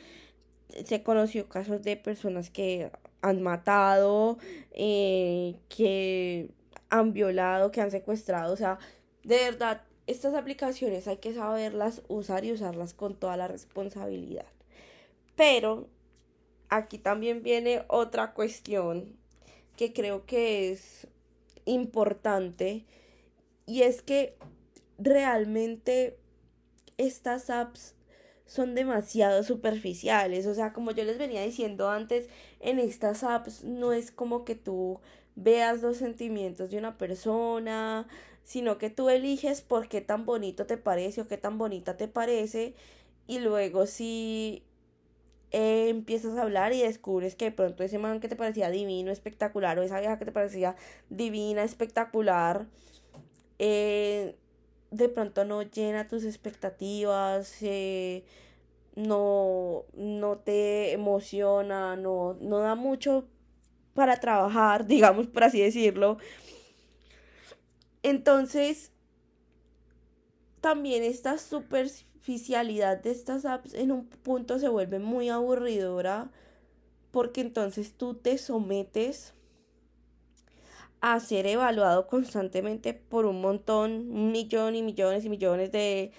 se 0.85 1.03
conoció 1.03 1.49
casos 1.49 1.83
de 1.83 1.97
personas 1.97 2.51
que 2.51 2.91
han 3.21 3.43
matado, 3.43 4.39
eh, 4.73 5.57
que 5.69 6.51
han 6.89 7.13
violado, 7.13 7.71
que 7.71 7.81
han 7.81 7.91
secuestrado. 7.91 8.53
O 8.53 8.57
sea, 8.57 8.79
de 9.25 9.37
verdad, 9.37 9.83
estas 10.13 10.35
aplicaciones 10.35 11.09
hay 11.09 11.17
que 11.19 11.35
saberlas 11.35 12.03
usar 12.09 12.45
y 12.45 12.53
usarlas 12.53 12.95
con 12.95 13.15
toda 13.15 13.37
la 13.37 13.49
responsabilidad. 13.49 14.47
Pero 15.37 15.89
aquí 16.69 16.99
también 16.99 17.43
viene 17.43 17.85
otra 17.89 18.33
cuestión 18.33 19.17
que 19.77 19.93
creo 19.93 20.25
que 20.27 20.73
es 20.73 21.07
importante 21.65 22.85
y 23.67 23.83
es 23.83 24.03
que 24.03 24.37
realmente 24.99 26.19
estas 26.99 27.51
apps 27.51 27.95
son 28.47 28.75
demasiado 28.75 29.43
superficiales. 29.43 30.47
O 30.47 30.55
sea, 30.55 30.73
como 30.73 30.91
yo 30.91 31.05
les 31.05 31.19
venía 31.19 31.43
diciendo 31.43 31.91
antes, 31.91 32.29
en 32.61 32.79
estas 32.79 33.25
apps 33.25 33.65
no 33.65 33.93
es 33.93 34.11
como 34.11 34.45
que 34.45 34.55
tú 34.55 35.01
veas 35.35 35.81
los 35.81 35.97
sentimientos 35.97 36.71
de 36.71 36.79
una 36.79 36.99
persona, 36.99 38.07
sino 38.45 38.79
que 38.79 38.91
tú 38.91 39.09
eliges 39.09 39.63
por 39.63 39.89
qué 39.89 40.01
tan 40.01 40.27
bonito 40.27 40.67
te 40.67 40.77
parece 40.77 41.21
o 41.23 41.29
qué 41.29 41.39
tan 41.39 41.59
bonita 41.59 41.97
te 41.97 42.09
parece 42.09 42.75
y 43.27 43.39
luego 43.39 43.87
si 43.87 44.65
eh, 45.53 45.89
empiezas 45.91 46.39
a 46.39 46.43
hablar 46.43 46.73
y 46.73 46.81
descubres 46.83 47.35
que 47.37 47.47
de 47.47 47.53
pronto 47.53 47.85
ese 47.85 47.99
man 47.99 48.21
que 48.21 48.29
te 48.29 48.37
parecía 48.37 48.71
divino, 48.71 49.13
espectacular 49.13 49.79
o 49.79 49.83
esa 49.83 50.01
vieja 50.01 50.19
que 50.19 50.25
te 50.25 50.33
parecía 50.33 50.77
divina, 51.11 51.63
espectacular, 51.63 52.67
eh, 53.59 54.35
de 54.91 55.09
pronto 55.09 55.45
no 55.45 55.63
llena 55.63 56.09
tus 56.09 56.25
expectativas, 56.25 57.57
eh, 57.63 58.25
no, 58.97 59.85
no 59.95 60.39
te 60.39 60.93
emociona, 60.93 61.97
no, 61.97 62.35
no 62.41 62.59
da 62.59 62.75
mucho 62.75 63.27
para 63.95 64.17
trabajar, 64.21 64.87
digamos 64.89 65.27
por 65.27 65.45
así 65.45 65.61
decirlo. 65.61 66.19
Entonces, 68.03 68.91
también 70.61 71.03
esta 71.03 71.39
superficialidad 71.39 73.03
de 73.03 73.11
estas 73.11 73.45
apps 73.45 73.75
en 73.75 73.93
un 73.93 74.07
punto 74.07 74.59
se 74.59 74.69
vuelve 74.69 74.99
muy 74.99 75.29
aburridora 75.29 76.31
porque 77.11 77.43
entonces 77.43 77.93
tú 77.93 78.15
te 78.15 78.39
sometes 78.39 79.35
a 81.01 81.19
ser 81.19 81.47
evaluado 81.47 82.07
constantemente 82.07 82.95
por 82.95 83.27
un 83.27 83.41
montón, 83.41 84.11
un 84.13 84.31
millón 84.31 84.77
y 84.77 84.83
millones 84.83 85.25
y 85.25 85.29
millones 85.29 85.73
de, 85.73 86.13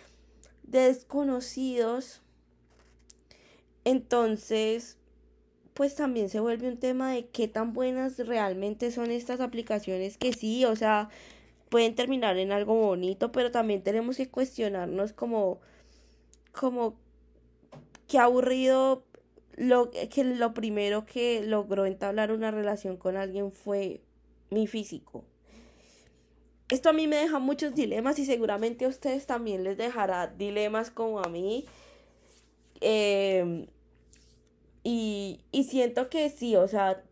de 0.64 0.80
desconocidos. 0.80 2.22
Entonces, 3.86 4.98
pues 5.74 5.96
también 5.96 6.30
se 6.30 6.42
vuelve 6.42 6.68
un 6.68 6.78
tema 6.78 7.12
de 7.14 7.28
qué 7.28 7.48
tan 7.48 7.74
buenas 7.74 8.20
realmente 8.20 8.92
son 8.92 9.10
estas 9.10 9.40
aplicaciones 9.40 10.18
que 10.18 10.34
sí, 10.34 10.66
o 10.66 10.76
sea, 10.76 11.10
pueden 11.74 11.96
terminar 11.96 12.38
en 12.38 12.52
algo 12.52 12.76
bonito, 12.76 13.32
pero 13.32 13.50
también 13.50 13.82
tenemos 13.82 14.18
que 14.18 14.30
cuestionarnos 14.30 15.12
como, 15.12 15.60
como, 16.52 17.00
qué 18.08 18.20
aburrido 18.20 19.04
lo 19.56 19.90
que 19.90 20.24
lo 20.24 20.54
primero 20.54 21.08
que 21.08 21.42
logró 21.44 21.88
entablar 21.88 22.32
una 22.32 22.52
relación 22.52 22.96
con 22.96 23.18
alguien 23.18 23.52
fue 23.52 24.02
mi 24.52 24.68
físico. 24.68 25.26
Esto 26.70 26.90
a 26.90 26.94
mí 26.94 27.08
me 27.08 27.16
deja 27.16 27.40
muchos 27.40 27.74
dilemas 27.74 28.20
y 28.20 28.28
seguramente 28.28 28.86
a 28.86 28.90
ustedes 28.90 29.26
también 29.26 29.64
les 29.64 29.76
dejará 29.76 30.28
dilemas 30.28 30.92
como 30.92 31.22
a 31.22 31.28
mí. 31.28 31.66
Em, 32.82 33.66
y, 34.84 35.40
y 35.52 35.64
siento 35.64 36.08
que 36.08 36.30
sí, 36.30 36.56
o 36.56 36.68
sea, 36.68 37.04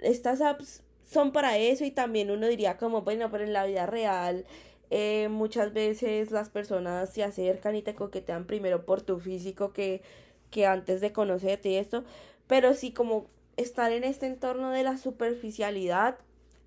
estas 0.00 0.40
apps 0.40 0.82
son 1.12 1.32
para 1.32 1.58
eso 1.58 1.84
y 1.84 1.90
también 1.90 2.30
uno 2.30 2.46
diría 2.46 2.76
como, 2.76 3.02
bueno, 3.02 3.30
pero 3.30 3.44
en 3.44 3.52
la 3.52 3.66
vida 3.66 3.86
real 3.86 4.44
eh, 4.90 5.28
muchas 5.30 5.72
veces 5.72 6.30
las 6.30 6.50
personas 6.50 7.10
se 7.10 7.24
acercan 7.24 7.76
y 7.76 7.82
te 7.82 7.94
coquetean 7.94 8.46
primero 8.46 8.84
por 8.84 9.02
tu 9.02 9.18
físico 9.20 9.72
que, 9.72 10.02
que 10.50 10.66
antes 10.66 11.00
de 11.00 11.12
conocerte 11.12 11.70
y 11.70 11.76
esto, 11.76 12.04
pero 12.46 12.74
sí 12.74 12.92
como 12.92 13.26
estar 13.56 13.92
en 13.92 14.04
este 14.04 14.26
entorno 14.26 14.70
de 14.70 14.82
la 14.82 14.98
superficialidad 14.98 16.18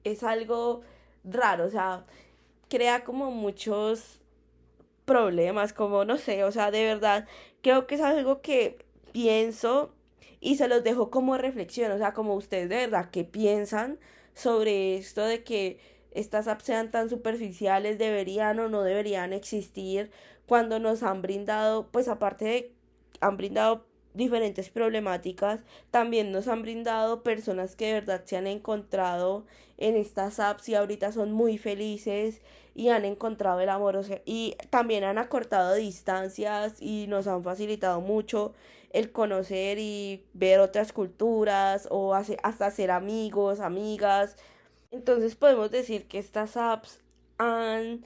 es 0.03 0.23
algo 0.23 0.81
raro, 1.23 1.65
o 1.65 1.69
sea, 1.69 2.05
crea 2.69 3.03
como 3.03 3.31
muchos 3.31 4.21
problemas, 5.05 5.73
como 5.73 6.05
no 6.05 6.17
sé, 6.17 6.43
o 6.43 6.51
sea, 6.51 6.71
de 6.71 6.83
verdad, 6.83 7.27
creo 7.61 7.87
que 7.87 7.95
es 7.95 8.01
algo 8.01 8.41
que 8.41 8.77
pienso 9.11 9.93
y 10.39 10.55
se 10.57 10.67
los 10.67 10.83
dejo 10.83 11.09
como 11.09 11.37
reflexión, 11.37 11.91
o 11.91 11.97
sea, 11.97 12.13
como 12.13 12.35
ustedes 12.35 12.69
de 12.69 12.77
verdad, 12.77 13.09
¿qué 13.11 13.23
piensan? 13.23 13.99
Sobre 14.35 14.97
esto 14.97 15.25
de 15.25 15.43
que 15.43 15.79
estas 16.11 16.47
apps 16.47 16.65
sean 16.65 16.91
tan 16.91 17.09
superficiales, 17.09 17.97
deberían 17.97 18.59
o 18.59 18.69
no 18.69 18.83
deberían 18.83 19.33
existir 19.33 20.11
cuando 20.45 20.79
nos 20.79 21.01
han 21.01 21.21
brindado, 21.21 21.87
pues 21.91 22.07
aparte 22.07 22.45
de, 22.45 22.71
han 23.19 23.37
brindado 23.37 23.85
diferentes 24.13 24.69
problemáticas, 24.69 25.61
también 25.91 26.31
nos 26.31 26.47
han 26.47 26.61
brindado 26.61 27.23
personas 27.23 27.75
que 27.75 27.87
de 27.87 27.93
verdad 27.93 28.23
se 28.25 28.37
han 28.37 28.47
encontrado 28.47 29.45
en 29.77 29.97
estas 29.97 30.39
apps 30.39 30.69
y 30.69 30.75
ahorita 30.75 31.11
son 31.11 31.33
muy 31.33 31.57
felices 31.57 32.41
y 32.73 32.89
han 32.89 33.03
encontrado 33.03 33.59
el 33.59 33.69
amor 33.69 34.01
y 34.25 34.55
también 34.69 35.03
han 35.03 35.17
acortado 35.17 35.73
distancias 35.73 36.75
y 36.79 37.07
nos 37.07 37.27
han 37.27 37.43
facilitado 37.43 37.99
mucho 37.99 38.53
el 38.95 39.11
conocer 39.11 39.77
y 39.77 40.23
ver 40.33 40.61
otras 40.61 40.93
culturas 40.93 41.85
o 41.91 42.13
hasta 42.13 42.71
ser 42.71 42.91
amigos, 42.91 43.59
amigas. 43.59 44.37
Entonces 44.89 45.35
podemos 45.35 45.69
decir 45.69 46.07
que 46.07 46.17
estas 46.17 46.55
apps 46.55 47.01
han 47.37 48.05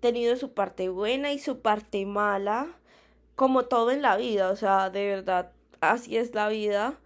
tenido 0.00 0.34
su 0.36 0.52
parte 0.52 0.88
buena 0.88 1.32
y 1.32 1.38
su 1.38 1.60
parte 1.60 2.04
mala, 2.04 2.66
como 3.36 3.66
todo 3.66 3.92
en 3.92 4.02
la 4.02 4.16
vida, 4.16 4.50
o 4.50 4.56
sea, 4.56 4.90
de 4.90 5.06
verdad, 5.06 5.52
así 5.80 6.16
es 6.16 6.34
la 6.34 6.48
vida. 6.48 6.98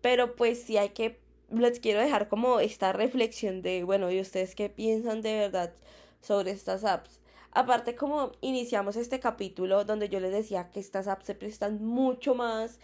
Pero 0.00 0.34
pues 0.34 0.62
sí 0.62 0.78
hay 0.78 0.90
que, 0.90 1.20
les 1.50 1.78
quiero 1.78 2.00
dejar 2.00 2.28
como 2.28 2.58
esta 2.60 2.94
reflexión 2.94 3.60
de, 3.60 3.84
bueno, 3.84 4.10
¿y 4.10 4.18
ustedes 4.18 4.54
qué 4.54 4.70
piensan 4.70 5.20
de 5.20 5.34
verdad 5.40 5.74
sobre 6.22 6.52
estas 6.52 6.84
apps? 6.84 7.20
Aparte, 7.56 7.96
como 7.96 8.32
iniciamos 8.42 8.96
este 8.96 9.18
capítulo 9.18 9.86
donde 9.86 10.10
yo 10.10 10.20
les 10.20 10.30
decía 10.30 10.68
que 10.68 10.78
estas 10.78 11.08
apps 11.08 11.24
se 11.24 11.34
prestan 11.34 11.82
mucho 11.82 12.34
más 12.34 12.78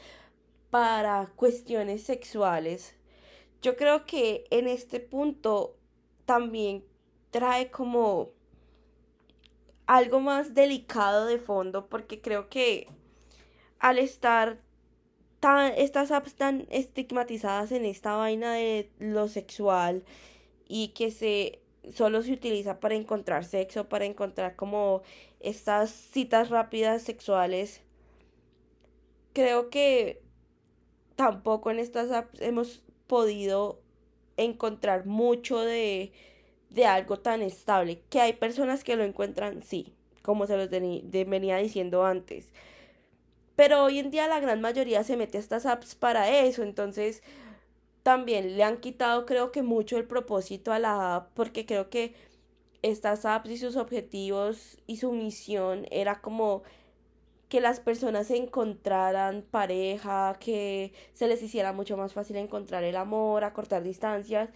para 0.70 1.30
cuestiones 1.36 2.04
sexuales, 2.04 2.94
yo 3.60 3.76
creo 3.76 4.06
que 4.06 4.46
en 4.48 4.68
este 4.68 4.98
punto 4.98 5.76
también 6.24 6.86
trae 7.30 7.70
como 7.70 8.30
algo 9.86 10.20
más 10.20 10.54
delicado 10.54 11.26
de 11.26 11.36
fondo 11.36 11.90
porque 11.90 12.22
creo 12.22 12.48
que 12.48 12.88
al 13.78 13.98
estar 13.98 14.58
tan, 15.38 15.74
estas 15.76 16.10
apps 16.10 16.34
tan 16.34 16.66
estigmatizadas 16.70 17.72
en 17.72 17.84
esta 17.84 18.14
vaina 18.14 18.54
de 18.54 18.90
lo 18.98 19.28
sexual 19.28 20.02
y 20.66 20.94
que 20.94 21.10
se 21.10 21.61
solo 21.90 22.22
se 22.22 22.32
utiliza 22.32 22.80
para 22.80 22.94
encontrar 22.94 23.44
sexo, 23.44 23.88
para 23.88 24.04
encontrar 24.04 24.56
como 24.56 25.02
estas 25.40 25.90
citas 25.90 26.50
rápidas 26.50 27.02
sexuales. 27.02 27.80
Creo 29.32 29.70
que 29.70 30.22
tampoco 31.16 31.70
en 31.70 31.78
estas 31.78 32.10
apps 32.10 32.40
hemos 32.40 32.82
podido 33.06 33.80
encontrar 34.36 35.06
mucho 35.06 35.60
de, 35.60 36.12
de 36.70 36.86
algo 36.86 37.18
tan 37.18 37.42
estable. 37.42 38.02
Que 38.10 38.20
hay 38.20 38.32
personas 38.34 38.84
que 38.84 38.96
lo 38.96 39.04
encuentran, 39.04 39.62
sí, 39.62 39.94
como 40.22 40.46
se 40.46 40.56
los 40.56 40.70
venía 40.70 41.56
diciendo 41.56 42.04
antes. 42.04 42.52
Pero 43.56 43.84
hoy 43.84 43.98
en 43.98 44.10
día 44.10 44.28
la 44.28 44.40
gran 44.40 44.60
mayoría 44.60 45.04
se 45.04 45.16
mete 45.16 45.36
a 45.38 45.40
estas 45.40 45.66
apps 45.66 45.94
para 45.94 46.30
eso, 46.40 46.62
entonces 46.62 47.22
también 48.02 48.56
le 48.56 48.64
han 48.64 48.78
quitado 48.80 49.26
creo 49.26 49.52
que 49.52 49.62
mucho 49.62 49.96
el 49.96 50.06
propósito 50.06 50.72
a 50.72 50.78
la 50.78 51.16
app 51.16 51.30
porque 51.34 51.66
creo 51.66 51.90
que 51.90 52.14
estas 52.82 53.24
apps 53.24 53.50
y 53.50 53.56
sus 53.56 53.76
objetivos 53.76 54.78
y 54.86 54.96
su 54.96 55.12
misión 55.12 55.86
era 55.90 56.20
como 56.20 56.62
que 57.48 57.60
las 57.60 57.80
personas 57.80 58.30
encontraran 58.30 59.42
pareja, 59.42 60.36
que 60.40 60.92
se 61.12 61.28
les 61.28 61.42
hiciera 61.42 61.72
mucho 61.72 61.96
más 61.96 62.14
fácil 62.14 62.36
encontrar 62.36 62.82
el 62.82 62.96
amor, 62.96 63.44
acortar 63.44 63.82
distancias. 63.82 64.48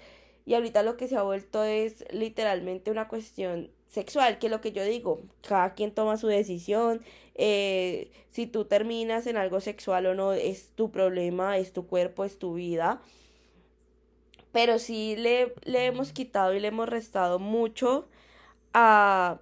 Y 0.47 0.55
ahorita 0.55 0.83
lo 0.83 0.97
que 0.97 1.07
se 1.07 1.17
ha 1.17 1.23
vuelto 1.23 1.63
es 1.63 2.05
literalmente 2.11 2.91
una 2.91 3.07
cuestión 3.07 3.71
sexual, 3.87 4.39
que 4.39 4.49
lo 4.49 4.61
que 4.63 4.73
yo 4.73 4.83
digo, 4.83 5.21
cada 5.47 5.75
quien 5.75 5.93
toma 5.93 6.17
su 6.17 6.27
decisión, 6.29 7.03
eh, 7.35 8.11
si 8.31 8.47
tú 8.47 8.65
terminas 8.65 9.27
en 9.27 9.37
algo 9.37 9.61
sexual 9.61 10.07
o 10.07 10.15
no, 10.15 10.33
es 10.33 10.71
tu 10.75 10.91
problema, 10.91 11.59
es 11.59 11.73
tu 11.73 11.87
cuerpo, 11.87 12.25
es 12.25 12.39
tu 12.39 12.55
vida 12.55 13.03
pero 14.57 14.79
sí 14.79 15.17
le, 15.17 15.53
le 15.65 15.85
hemos 15.85 16.13
quitado 16.13 16.55
y 16.55 16.61
le 16.61 16.69
hemos 16.69 16.89
restado 16.89 17.39
mucho 17.39 18.09
a, 18.73 19.39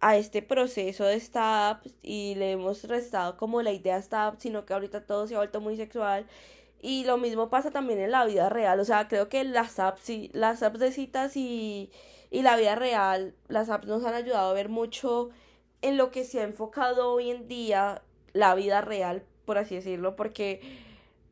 a 0.00 0.16
este 0.16 0.40
proceso 0.40 1.04
de 1.04 1.16
esta 1.16 1.82
y 2.02 2.34
le 2.36 2.52
hemos 2.52 2.84
restado 2.84 3.36
como 3.36 3.60
la 3.60 3.72
idea 3.72 3.96
de 3.96 4.00
esta 4.00 4.34
sino 4.38 4.64
que 4.64 4.72
ahorita 4.72 5.04
todo 5.04 5.26
se 5.26 5.34
ha 5.34 5.38
vuelto 5.38 5.60
muy 5.60 5.76
sexual. 5.76 6.26
Y 6.80 7.04
lo 7.04 7.18
mismo 7.18 7.50
pasa 7.50 7.70
también 7.70 8.00
en 8.00 8.10
la 8.10 8.24
vida 8.24 8.48
real, 8.48 8.80
o 8.80 8.86
sea, 8.86 9.06
creo 9.08 9.28
que 9.28 9.44
las 9.44 9.78
apps, 9.78 10.10
las 10.32 10.62
apps 10.62 10.78
de 10.80 10.92
citas 10.92 11.36
y, 11.36 11.90
y 12.30 12.40
la 12.40 12.56
vida 12.56 12.74
real, 12.74 13.34
las 13.48 13.68
apps 13.68 13.86
nos 13.86 14.02
han 14.06 14.14
ayudado 14.14 14.50
a 14.50 14.54
ver 14.54 14.70
mucho 14.70 15.28
en 15.82 15.98
lo 15.98 16.10
que 16.10 16.24
se 16.24 16.40
ha 16.40 16.44
enfocado 16.44 17.12
hoy 17.12 17.30
en 17.30 17.48
día 17.48 18.00
la 18.32 18.54
vida 18.54 18.80
real, 18.80 19.24
por 19.44 19.58
así 19.58 19.74
decirlo, 19.74 20.16
porque, 20.16 20.62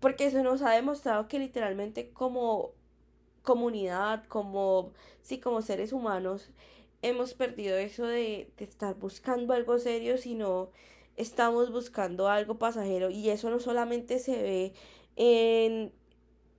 porque 0.00 0.26
eso 0.26 0.42
nos 0.42 0.60
ha 0.60 0.72
demostrado 0.72 1.28
que 1.28 1.38
literalmente 1.38 2.10
como 2.10 2.75
comunidad, 3.46 4.24
como, 4.28 4.92
sí, 5.22 5.40
como 5.40 5.62
seres 5.62 5.94
humanos, 5.94 6.50
hemos 7.00 7.32
perdido 7.32 7.78
eso 7.78 8.06
de, 8.06 8.50
estar 8.58 8.96
buscando 8.96 9.54
algo 9.54 9.78
serio, 9.78 10.18
sino 10.18 10.70
estamos 11.16 11.72
buscando 11.72 12.28
algo 12.28 12.58
pasajero. 12.58 13.08
Y 13.08 13.30
eso 13.30 13.48
no 13.48 13.60
solamente 13.60 14.18
se 14.18 14.42
ve 14.42 14.72
en 15.16 15.92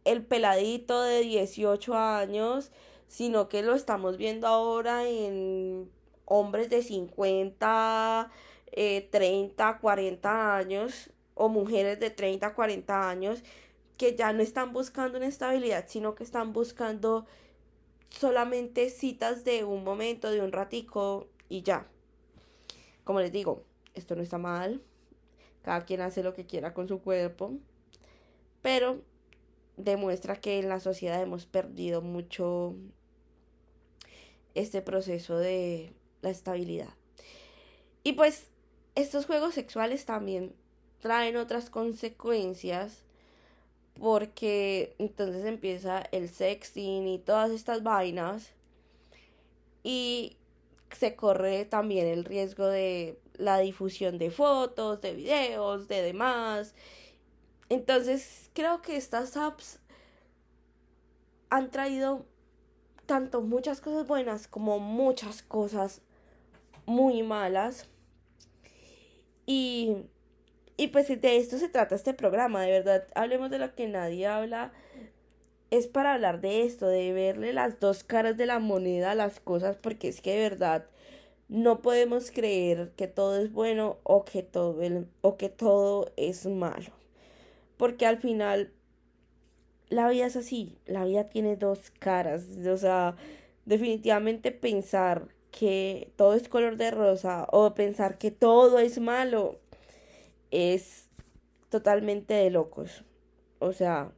el 0.06 0.26
peladito 0.26 1.04
de 1.04 1.21
18 1.21 1.93
años, 1.95 2.71
sino 3.08 3.50
que 3.50 3.62
lo 3.62 3.76
estamos 3.76 4.17
viendo 4.17 4.47
ahora 4.47 5.08
en 5.08 5.91
hombres 6.26 6.69
de 6.69 6.82
50, 6.82 8.32
eh, 8.71 9.08
30, 9.12 9.80
40 9.80 10.58
años 10.58 11.12
o 11.36 11.50
mujeres 11.50 12.00
de 12.00 12.10
30, 12.10 12.54
40 12.54 13.10
años 13.10 13.43
que 13.97 14.15
ya 14.15 14.31
no 14.33 14.41
están 14.41 14.73
buscando 14.73 15.17
una 15.17 15.27
estabilidad, 15.27 15.86
sino 15.88 16.15
que 16.15 16.23
están 16.23 16.53
buscando 16.53 17.25
solamente 18.10 18.89
citas 18.89 19.43
de 19.43 19.63
un 19.63 19.83
momento, 19.83 20.31
de 20.31 20.41
un 20.41 20.51
ratico 20.51 21.27
y 21.49 21.63
ya. 21.63 21.88
Como 23.03 23.19
les 23.19 23.31
digo, 23.31 23.63
esto 23.95 24.15
no 24.15 24.21
está 24.21 24.38
mal. 24.38 24.81
Cada 25.63 25.86
quien 25.86 26.01
hace 26.01 26.23
lo 26.23 26.33
que 26.33 26.45
quiera 26.45 26.73
con 26.73 26.88
su 26.88 27.01
cuerpo. 27.01 27.53
Pero 28.62 29.01
demuestra 29.77 30.36
que 30.36 30.60
en 30.60 30.69
la 30.69 30.79
sociedad 30.79 31.21
hemos 31.21 31.45
perdido 31.45 32.01
mucho 32.01 32.75
este 34.55 34.81
proceso 34.81 35.38
de 35.38 35.93
la 36.21 36.29
estabilidad. 36.29 36.89
Y 38.03 38.13
pues 38.13 38.47
estos 38.95 39.25
juegos 39.25 39.53
sexuales 39.53 40.05
también 40.05 40.55
traen 40.99 41.38
otras 41.38 41.69
consecuencias 41.69 43.07
porque 43.99 44.95
entonces 44.99 45.45
empieza 45.45 46.03
el 46.12 46.29
sexting 46.29 47.07
y 47.07 47.19
todas 47.19 47.51
estas 47.51 47.83
vainas 47.83 48.51
y 49.83 50.38
se 50.91 51.15
corre 51.15 51.65
también 51.65 52.07
el 52.07 52.25
riesgo 52.25 52.65
de 52.65 53.19
la 53.38 53.60
difusión 53.60 54.17
de 54.17 54.31
fotos, 54.31 55.01
de 55.01 55.13
videos, 55.13 55.88
de 55.88 56.01
demás. 56.01 56.73
Entonces 57.69 58.49
creo 58.53 58.81
que 58.81 58.97
estas 58.97 59.38
apps 59.38 59.79
han 61.49 61.69
traído 61.71 62.25
tanto 63.05 63.41
muchas 63.41 63.81
cosas 63.81 64.07
buenas 64.07 64.47
como 64.47 64.79
muchas 64.79 65.41
cosas 65.41 66.01
muy 66.86 67.23
malas. 67.23 67.88
Y 69.45 69.95
y 70.78 70.88
pues 70.90 71.08
de 71.08 71.38
esto 71.38 71.58
se 71.58 71.70
trata 71.70 71.96
este 71.96 72.13
programa, 72.13 72.62
de 72.62 72.72
verdad, 72.72 73.08
hablemos 73.16 73.50
de 73.50 73.58
lo 73.58 73.74
que 73.74 73.88
nadie 73.88 74.28
habla. 74.28 74.72
Es 75.72 75.88
para 75.88 76.13
hablar 76.13 76.40
de 76.40 76.63
esto, 76.63 76.88
de 76.88 77.12
verle 77.13 77.52
las 77.52 77.80
dos 77.80 78.04
caras 78.04 78.38
de 78.38 78.46
la 78.46 78.60
moneda 78.60 79.12
a 79.12 79.16
las 79.16 79.40
cosas, 79.40 79.76
porque 79.76 80.08
es 80.08 80.22
que 80.22 80.36
de 80.36 80.50
verdad 80.50 80.86
no 81.50 81.82
podemos 81.82 82.32
creer 82.32 82.92
que 82.96 83.08
todo 83.08 83.40
es 83.40 83.52
bueno 83.52 83.98
o 84.04 84.24
que 84.24 84.44
todo, 84.44 84.78
o 85.22 85.38
que 85.38 85.50
todo 85.50 86.12
es 86.16 86.46
malo. 86.46 86.92
Porque 87.78 88.06
al 88.06 88.20
final 88.20 88.72
la 89.90 90.10
vida 90.10 90.28
es 90.28 90.36
así, 90.36 90.78
la 90.86 91.06
vida 91.06 91.26
tiene 91.26 91.56
dos 91.56 91.92
caras. 92.00 92.46
O 92.68 92.78
sea, 92.78 93.16
definitivamente 93.66 94.52
pensar 94.52 95.30
que 95.52 96.12
todo 96.18 96.36
es 96.36 96.48
color 96.50 96.78
de 96.78 96.92
rosa 96.92 97.48
o 97.52 97.74
pensar 97.74 98.18
que 98.18 98.32
todo 98.32 98.80
es 98.80 99.00
malo 99.00 99.60
es 100.51 101.10
totalmente 101.69 102.33
de 102.33 102.49
locos. 102.49 103.03
O 103.60 103.73
sea, 103.73 104.12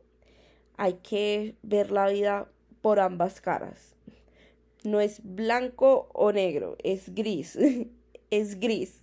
hay 0.77 0.93
que 0.95 1.55
ver 1.61 1.91
la 1.91 2.07
vida 2.09 2.49
por 2.81 2.99
ambas 2.99 3.41
caras. 3.41 3.95
No 4.83 5.01
es 5.01 5.21
blanco 5.23 6.09
o 6.13 6.31
negro, 6.31 6.77
es 6.83 7.13
gris. 7.13 7.57
es 8.29 8.59
gris. 8.59 9.01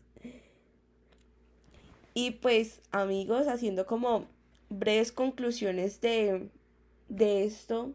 Y 2.14 2.30
pues, 2.30 2.80
amigos, 2.92 3.46
haciendo 3.46 3.84
como 3.84 4.26
breves 4.70 5.12
conclusiones 5.12 6.00
de, 6.00 6.48
de 7.08 7.44
esto, 7.44 7.92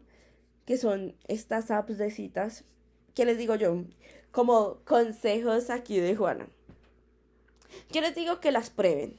que 0.64 0.76
son 0.76 1.16
estas 1.26 1.72
apps 1.72 1.98
de 1.98 2.10
citas, 2.10 2.64
que 3.14 3.24
les 3.24 3.36
digo 3.36 3.56
yo, 3.56 3.84
como 4.30 4.78
consejos 4.84 5.70
aquí 5.70 5.98
de 5.98 6.14
Juana. 6.14 6.48
Yo 7.90 8.00
les 8.00 8.14
digo 8.14 8.40
que 8.40 8.52
las 8.52 8.70
prueben, 8.70 9.16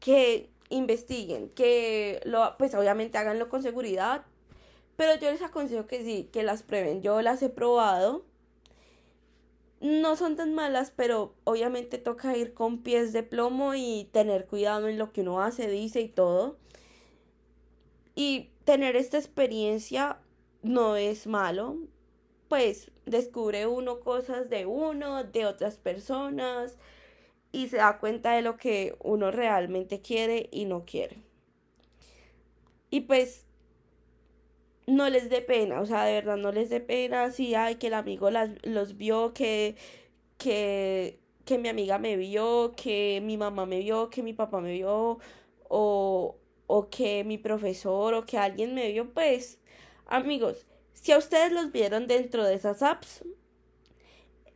que 0.00 0.50
investiguen, 0.70 1.50
que 1.50 2.20
lo, 2.24 2.56
pues 2.58 2.74
obviamente 2.74 3.18
háganlo 3.18 3.48
con 3.48 3.62
seguridad, 3.62 4.24
pero 4.96 5.18
yo 5.18 5.30
les 5.30 5.42
aconsejo 5.42 5.86
que 5.86 6.04
sí, 6.04 6.28
que 6.32 6.42
las 6.42 6.62
prueben. 6.62 7.02
Yo 7.02 7.22
las 7.22 7.42
he 7.42 7.48
probado. 7.48 8.24
No 9.80 10.14
son 10.16 10.36
tan 10.36 10.54
malas, 10.54 10.92
pero 10.94 11.34
obviamente 11.44 11.98
toca 11.98 12.36
ir 12.36 12.54
con 12.54 12.82
pies 12.82 13.12
de 13.12 13.24
plomo 13.24 13.74
y 13.74 14.08
tener 14.12 14.46
cuidado 14.46 14.86
en 14.86 14.98
lo 14.98 15.12
que 15.12 15.22
uno 15.22 15.42
hace, 15.42 15.68
dice 15.68 16.00
y 16.00 16.08
todo. 16.08 16.56
Y 18.14 18.50
tener 18.64 18.94
esta 18.94 19.18
experiencia 19.18 20.18
no 20.62 20.96
es 20.96 21.26
malo, 21.26 21.78
pues 22.48 22.92
descubre 23.06 23.66
uno 23.66 24.00
cosas 24.00 24.50
de 24.50 24.66
uno, 24.66 25.24
de 25.24 25.46
otras 25.46 25.78
personas 25.78 26.76
y 27.52 27.68
se 27.68 27.76
da 27.78 27.98
cuenta 27.98 28.32
de 28.34 28.42
lo 28.42 28.56
que 28.56 28.96
uno 29.00 29.30
realmente 29.30 30.00
quiere 30.00 30.48
y 30.52 30.64
no 30.64 30.84
quiere. 30.84 31.18
Y 32.90 33.00
pues 33.02 33.46
no 34.86 35.08
les 35.08 35.30
dé 35.30 35.40
pena, 35.42 35.80
o 35.80 35.86
sea, 35.86 36.04
de 36.04 36.14
verdad 36.14 36.36
no 36.36 36.52
les 36.52 36.70
dé 36.70 36.80
pena 36.80 37.30
si 37.30 37.54
hay 37.54 37.76
que 37.76 37.86
el 37.88 37.94
amigo 37.94 38.30
las, 38.30 38.50
los 38.64 38.96
vio, 38.96 39.32
que, 39.34 39.76
que, 40.38 41.20
que 41.44 41.58
mi 41.58 41.68
amiga 41.68 41.98
me 41.98 42.16
vio, 42.16 42.72
que 42.76 43.20
mi 43.22 43.36
mamá 43.36 43.66
me 43.66 43.78
vio, 43.80 44.10
que 44.10 44.22
mi 44.22 44.32
papá 44.32 44.60
me 44.60 44.72
vio, 44.72 45.18
o, 45.68 46.36
o 46.66 46.90
que 46.90 47.24
mi 47.24 47.38
profesor 47.38 48.14
o 48.14 48.26
que 48.26 48.38
alguien 48.38 48.74
me 48.74 48.90
vio, 48.92 49.12
pues 49.12 49.58
amigos, 50.06 50.66
si 50.94 51.12
a 51.12 51.18
ustedes 51.18 51.52
los 51.52 51.72
vieron 51.72 52.06
dentro 52.06 52.44
de 52.44 52.54
esas 52.54 52.82
apps, 52.82 53.24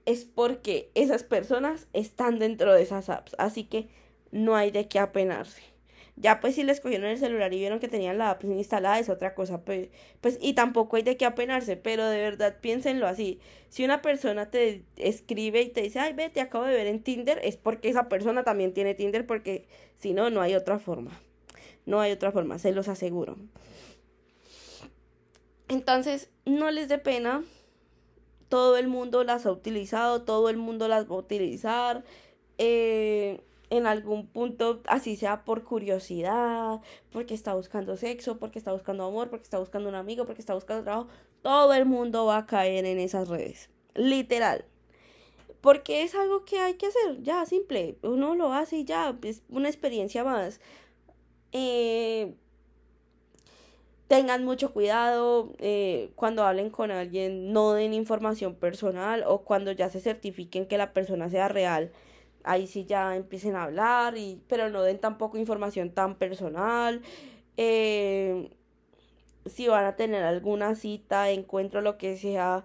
es 0.07 0.25
porque 0.25 0.90
esas 0.95 1.25
personas 1.25 1.88
están 1.92 2.38
dentro 2.38 2.73
de 2.73 2.83
esas 2.83 3.09
apps, 3.11 3.35
así 3.38 3.64
que 3.64 3.88
no 4.31 4.57
hay 4.57 4.71
de 4.71 4.88
qué 4.88 4.99
apenarse. 4.99 5.62
Ya 6.19 6.40
pues 6.40 6.55
si 6.55 6.62
les 6.62 6.81
cogieron 6.81 7.11
el 7.11 7.19
celular 7.19 7.53
y 7.53 7.59
vieron 7.59 7.79
que 7.79 7.88
tenían 7.88 8.16
la 8.16 8.31
app 8.31 8.45
instalada 8.45 8.99
es 8.99 9.11
otra 9.11 9.35
cosa, 9.35 9.62
pues, 9.64 9.90
pues 10.23 10.38
y 10.40 10.55
tampoco 10.55 10.97
hay 10.97 11.03
de 11.03 11.19
qué 11.19 11.27
apenarse, 11.27 11.77
pero 11.77 12.09
de 12.09 12.19
verdad 12.19 12.57
piénsenlo 12.59 13.07
así. 13.07 13.38
Si 13.69 13.85
una 13.85 14.01
persona 14.01 14.51
te 14.51 14.85
escribe 14.97 15.61
y 15.61 15.69
te 15.69 15.83
dice, 15.83 15.99
ay, 15.99 16.14
ve, 16.14 16.31
te 16.31 16.40
acabo 16.40 16.64
de 16.64 16.73
ver 16.73 16.87
en 16.87 17.03
Tinder, 17.03 17.38
es 17.45 17.59
porque 17.59 17.90
esa 17.90 18.09
persona 18.09 18.45
también 18.45 18.73
tiene 18.73 18.95
Tinder, 18.95 19.27
porque 19.27 19.66
si 19.99 20.14
no, 20.14 20.31
no 20.31 20.40
hay 20.40 20.55
otra 20.55 20.79
forma. 20.79 21.21
No 21.85 22.01
hay 22.01 22.12
otra 22.12 22.33
forma, 22.33 22.59
se 22.59 22.73
los 22.73 22.88
aseguro. 22.88 23.37
Entonces, 25.69 26.31
no 26.47 26.71
les 26.71 26.88
dé 26.88 26.99
pena. 26.99 27.45
Todo 28.48 28.76
el 28.76 28.88
mundo 28.88 29.24
las 29.24 29.46
ha 29.46 29.52
utilizado, 29.52 30.22
todo 30.22 30.48
el 30.48 30.56
mundo 30.56 30.88
las 30.88 31.11
va 31.11 31.14
a 31.16 31.18
utilizar. 31.18 32.04
Eh, 32.59 33.40
en 33.70 33.87
algún 33.87 34.26
punto, 34.26 34.80
así 34.87 35.16
sea 35.16 35.44
por 35.44 35.64
curiosidad, 35.64 36.80
porque 37.11 37.35
está 37.35 37.54
buscando 37.54 37.96
sexo, 37.96 38.38
porque 38.38 38.59
está 38.59 38.72
buscando 38.72 39.04
amor, 39.04 39.28
porque 39.28 39.44
está 39.44 39.59
buscando 39.59 39.88
un 39.88 39.94
amigo, 39.94 40.24
porque 40.24 40.40
está 40.40 40.54
buscando 40.54 40.85
trabajo. 40.85 41.09
Todo 41.42 41.74
el 41.74 41.85
mundo 41.85 42.26
va 42.26 42.38
a 42.38 42.46
caer 42.46 42.85
en 42.85 42.98
esas 42.98 43.28
redes. 43.28 43.70
Literal. 43.94 44.64
Porque 45.61 46.02
es 46.02 46.14
algo 46.14 46.44
que 46.44 46.61
hay 46.61 46.74
que 46.74 46.87
hacer, 46.87 47.22
ya, 47.22 47.44
simple. 47.46 47.98
Uno 48.02 48.35
lo 48.37 48.52
hace 48.52 48.78
y 48.78 48.85
ya, 48.85 49.16
es 49.22 49.42
una 49.48 49.68
experiencia 49.68 50.22
más. 50.22 50.61
Eh, 51.52 52.35
tengan 54.09 54.45
mucho 54.45 54.73
cuidado 54.73 55.53
eh, 55.59 56.11
cuando 56.14 56.45
hablen 56.45 56.71
con 56.71 56.90
alguien, 56.90 57.53
no 57.53 57.73
den 57.73 57.92
información 57.95 58.55
personal 58.55 59.25
o 59.27 59.42
cuando 59.42 59.73
ya 59.73 59.90
se 59.90 60.01
certifiquen 60.01 60.66
que 60.66 60.79
la 60.79 60.92
persona 60.92 61.29
sea 61.29 61.49
real, 61.49 61.90
ahí 62.45 62.66
sí 62.66 62.85
ya 62.87 63.16
empiecen 63.16 63.57
a 63.57 63.64
hablar, 63.64 64.16
y, 64.16 64.40
pero 64.49 64.71
no 64.71 64.83
den 64.83 64.99
tampoco 64.99 65.38
información 65.38 65.90
tan 65.90 66.14
personal. 66.16 67.03
Eh, 67.57 68.51
si 69.47 69.69
van 69.69 69.85
a 69.85 69.97
tener 69.97 70.23
alguna 70.23 70.75
cita, 70.75 71.31
encuentro, 71.31 71.81
lo 71.81 71.99
que 71.99 72.16
sea, 72.16 72.64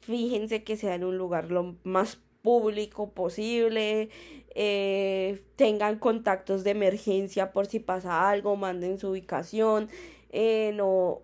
fíjense 0.00 0.64
que 0.64 0.76
sea 0.76 0.94
en 0.94 1.04
un 1.04 1.18
lugar 1.18 1.50
lo 1.50 1.76
más 1.84 2.18
público 2.42 3.10
posible, 3.10 4.10
eh, 4.54 5.42
tengan 5.56 5.98
contactos 5.98 6.64
de 6.64 6.70
emergencia 6.70 7.52
por 7.52 7.66
si 7.66 7.80
pasa 7.80 8.30
algo, 8.30 8.56
manden 8.56 8.98
su 8.98 9.10
ubicación, 9.10 9.88
eh, 10.30 10.72
no, 10.74 11.22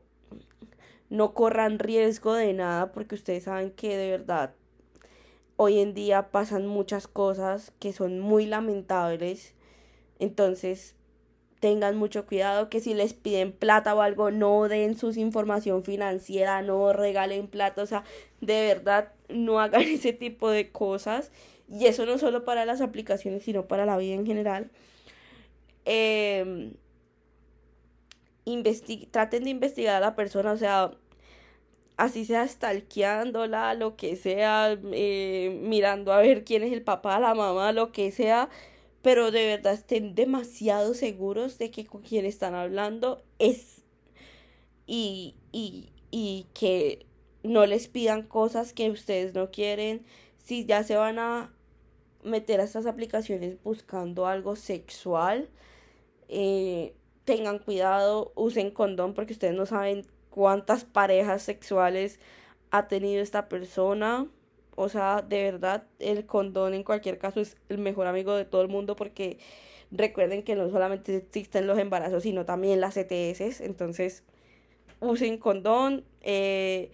no 1.11 1.35
corran 1.35 1.79
riesgo 1.79 2.35
de 2.35 2.53
nada 2.53 2.93
porque 2.93 3.15
ustedes 3.15 3.45
saben 3.45 3.71
que 3.71 3.97
de 3.97 4.11
verdad 4.11 4.55
hoy 5.57 5.79
en 5.79 5.95
día 5.95 6.31
pasan 6.31 6.67
muchas 6.67 7.07
cosas 7.07 7.73
que 7.79 7.93
son 7.93 8.21
muy 8.21 8.47
lamentables. 8.47 9.55
Entonces, 10.19 10.95
tengan 11.61 11.97
mucho 11.97 12.27
cuidado 12.27 12.69
que 12.69 12.81
si 12.81 12.95
les 12.95 13.15
piden 13.15 13.53
plata 13.53 13.95
o 13.95 14.03
algo, 14.03 14.31
no 14.31 14.69
den 14.69 14.97
su 14.97 15.11
información 15.13 15.85
financiera, 15.85 16.63
no 16.63 16.93
regalen 16.93 17.47
plata, 17.47 17.83
o 17.83 17.87
sea, 17.87 18.05
de 18.41 18.63
verdad 18.63 19.13
no 19.29 19.61
hagan 19.61 19.83
ese 19.83 20.13
tipo 20.13 20.51
de 20.51 20.71
cosas. 20.71 21.31
Y 21.71 21.87
eso 21.87 22.05
no 22.05 22.19
solo 22.19 22.45
para 22.45 22.67
las 22.67 22.81
aplicaciones, 22.81 23.45
sino 23.45 23.67
para 23.67 23.87
la 23.87 23.97
vida 23.97 24.15
en 24.15 24.27
general. 24.27 24.71
Eh, 25.85 26.73
traten 29.11 29.45
de 29.45 29.51
investigar 29.51 29.97
a 29.97 30.01
la 30.01 30.17
persona, 30.17 30.53
o 30.53 30.57
sea, 30.57 30.93
así 31.97 32.25
sea 32.25 32.47
stalkeándola, 32.47 33.75
lo 33.75 33.97
que 33.97 34.17
sea, 34.17 34.79
eh, 34.93 35.59
mirando 35.63 36.13
a 36.13 36.21
ver 36.21 36.45
quién 36.45 36.63
es 36.63 36.73
el 36.73 36.83
papá, 36.83 37.21
la 37.21 37.35
mamá, 37.35 37.73
lo 37.73 37.93
que 37.93 38.11
sea, 38.11 38.49
pero 39.03 39.31
de 39.31 39.47
verdad 39.47 39.75
estén 39.75 40.15
demasiado 40.15 40.95
seguros 40.95 41.59
de 41.59 41.71
que 41.71 41.87
con 41.87 42.03
quien 42.03 42.25
están 42.25 42.55
hablando 42.55 43.23
es 43.39 43.83
y, 44.87 45.37
y, 45.53 45.91
y 46.11 46.47
que 46.55 47.07
no 47.43 47.67
les 47.67 47.89
pidan 47.89 48.23
cosas 48.23 48.73
que 48.73 48.91
ustedes 48.91 49.35
no 49.35 49.51
quieren, 49.51 50.05
si 50.39 50.65
ya 50.67 50.85
se 50.85 50.97
van 50.97 51.19
a 51.19 51.53
meter 52.23 52.61
a 52.61 52.65
estas 52.65 52.87
aplicaciones 52.87 53.63
buscando 53.63 54.27
algo 54.27 54.57
sexual, 54.57 55.49
eh, 56.29 56.95
tengan 57.37 57.59
cuidado, 57.59 58.31
usen 58.35 58.71
condón 58.71 59.15
porque 59.15 59.33
ustedes 59.33 59.55
no 59.55 59.65
saben 59.65 60.05
cuántas 60.29 60.85
parejas 60.85 61.43
sexuales 61.43 62.21
ha 62.71 62.89
tenido 62.89 63.23
esta 63.23 63.49
persona. 63.49 64.27
O 64.75 64.91
sea, 64.91 65.23
de 65.23 65.43
verdad, 65.43 65.85
el 65.99 66.27
condón 66.27 66.75
en 66.75 66.83
cualquier 66.83 67.17
caso 67.17 67.41
es 67.41 67.57
el 67.71 67.79
mejor 67.79 68.07
amigo 68.07 68.35
de 68.35 68.45
todo 68.45 68.61
el 68.61 68.69
mundo 68.69 68.97
porque 68.97 69.39
recuerden 69.91 70.43
que 70.43 70.55
no 70.57 70.69
solamente 70.69 71.17
existen 71.17 71.67
los 71.67 71.79
embarazos, 71.79 72.23
sino 72.23 72.45
también 72.45 72.83
las 72.83 72.99
ETS. 72.99 73.63
Entonces, 73.63 74.25
usen 75.01 75.39
condón. 75.39 76.05
Eh, 76.21 76.91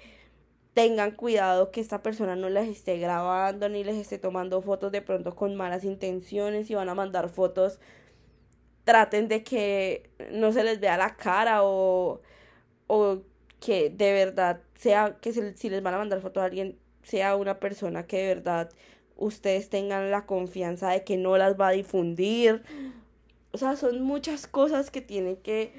tengan 0.72 1.10
cuidado 1.10 1.72
que 1.72 1.80
esta 1.80 2.04
persona 2.04 2.36
no 2.36 2.48
les 2.48 2.68
esté 2.68 2.98
grabando 2.98 3.68
ni 3.68 3.82
les 3.82 3.96
esté 3.96 4.18
tomando 4.18 4.62
fotos 4.62 4.92
de 4.92 5.02
pronto 5.02 5.34
con 5.34 5.56
malas 5.56 5.82
intenciones 5.82 6.70
y 6.70 6.76
van 6.76 6.88
a 6.88 6.94
mandar 6.94 7.28
fotos 7.28 7.80
traten 8.88 9.28
de 9.28 9.44
que 9.44 10.08
no 10.32 10.50
se 10.50 10.64
les 10.64 10.80
vea 10.80 10.96
la 10.96 11.14
cara 11.14 11.62
o, 11.62 12.22
o 12.86 13.18
que 13.60 13.90
de 13.90 14.12
verdad 14.14 14.62
sea 14.76 15.18
que 15.20 15.30
si 15.34 15.68
les 15.68 15.82
van 15.82 15.92
a 15.92 15.98
mandar 15.98 16.22
foto 16.22 16.40
a 16.40 16.46
alguien 16.46 16.78
sea 17.02 17.36
una 17.36 17.60
persona 17.60 18.06
que 18.06 18.16
de 18.16 18.34
verdad 18.34 18.70
ustedes 19.16 19.68
tengan 19.68 20.10
la 20.10 20.24
confianza 20.24 20.88
de 20.88 21.04
que 21.04 21.18
no 21.18 21.36
las 21.36 21.60
va 21.60 21.68
a 21.68 21.72
difundir. 21.72 22.62
O 23.52 23.58
sea, 23.58 23.76
son 23.76 24.00
muchas 24.00 24.46
cosas 24.46 24.90
que 24.90 25.02
tienen 25.02 25.36
que 25.36 25.70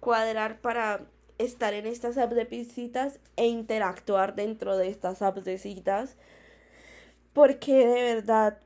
cuadrar 0.00 0.60
para 0.60 1.06
estar 1.38 1.72
en 1.72 1.86
estas 1.86 2.18
apps 2.18 2.34
de 2.34 2.46
visitas 2.46 3.20
e 3.36 3.46
interactuar 3.46 4.34
dentro 4.34 4.76
de 4.76 4.88
estas 4.88 5.22
apps 5.22 5.44
de 5.44 5.56
citas. 5.56 6.16
Porque 7.32 7.86
de 7.86 8.14
verdad 8.14 8.58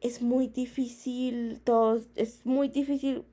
es 0.00 0.22
muy 0.22 0.48
difícil, 0.48 1.60
todos, 1.64 2.08
es 2.16 2.44
muy 2.44 2.68
difícil 2.68 3.24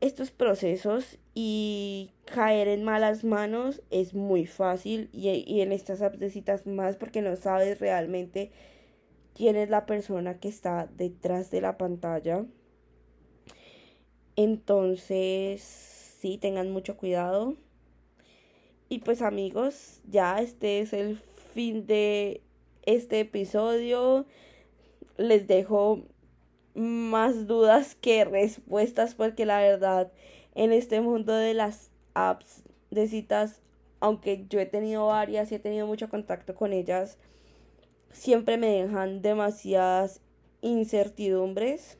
estos 0.00 0.30
procesos 0.32 1.18
y 1.34 2.10
caer 2.24 2.66
en 2.66 2.82
malas 2.82 3.22
manos 3.22 3.82
es 3.90 4.14
muy 4.14 4.46
fácil 4.46 5.08
y, 5.12 5.28
y 5.30 5.60
en 5.60 5.70
estas 5.72 6.02
apps 6.02 6.66
más 6.66 6.96
porque 6.96 7.22
no 7.22 7.36
sabes 7.36 7.78
realmente 7.78 8.50
quién 9.34 9.56
es 9.56 9.70
la 9.70 9.86
persona 9.86 10.38
que 10.38 10.48
está 10.48 10.88
detrás 10.96 11.50
de 11.50 11.60
la 11.60 11.78
pantalla. 11.78 12.44
Entonces, 14.36 15.62
sí, 15.62 16.38
tengan 16.38 16.70
mucho 16.70 16.96
cuidado. 16.96 17.56
Y 18.88 18.98
pues 18.98 19.22
amigos, 19.22 20.00
ya 20.10 20.40
este 20.40 20.80
es 20.80 20.92
el 20.92 21.18
fin 21.54 21.86
de 21.86 22.42
este 22.84 23.20
episodio. 23.20 24.26
Les 25.16 25.46
dejo 25.46 26.02
más 26.74 27.46
dudas 27.46 27.94
que 27.94 28.24
respuestas 28.24 29.14
porque 29.14 29.46
la 29.46 29.60
verdad 29.60 30.10
en 30.54 30.72
este 30.72 31.00
mundo 31.00 31.34
de 31.34 31.54
las 31.54 31.90
apps 32.14 32.62
de 32.90 33.08
citas, 33.08 33.60
aunque 34.00 34.46
yo 34.48 34.60
he 34.60 34.66
tenido 34.66 35.06
varias 35.06 35.50
y 35.50 35.56
he 35.56 35.58
tenido 35.58 35.86
mucho 35.86 36.08
contacto 36.08 36.54
con 36.54 36.72
ellas, 36.72 37.18
siempre 38.10 38.56
me 38.58 38.68
dejan 38.68 39.22
demasiadas 39.22 40.20
incertidumbres. 40.60 41.98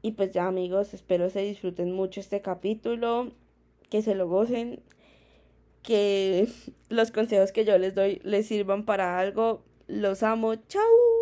Y 0.00 0.12
pues 0.12 0.32
ya 0.32 0.46
amigos, 0.46 0.94
espero 0.94 1.28
se 1.28 1.40
disfruten 1.40 1.92
mucho 1.92 2.20
este 2.20 2.40
capítulo, 2.40 3.32
que 3.90 4.02
se 4.02 4.14
lo 4.14 4.28
gocen, 4.28 4.80
que 5.82 6.48
los 6.88 7.10
consejos 7.10 7.52
que 7.52 7.64
yo 7.64 7.76
les 7.78 7.94
doy 7.94 8.20
les 8.22 8.46
sirvan 8.46 8.84
para 8.84 9.18
algo. 9.18 9.62
Los 9.86 10.22
amo. 10.22 10.54
Chao. 10.54 11.17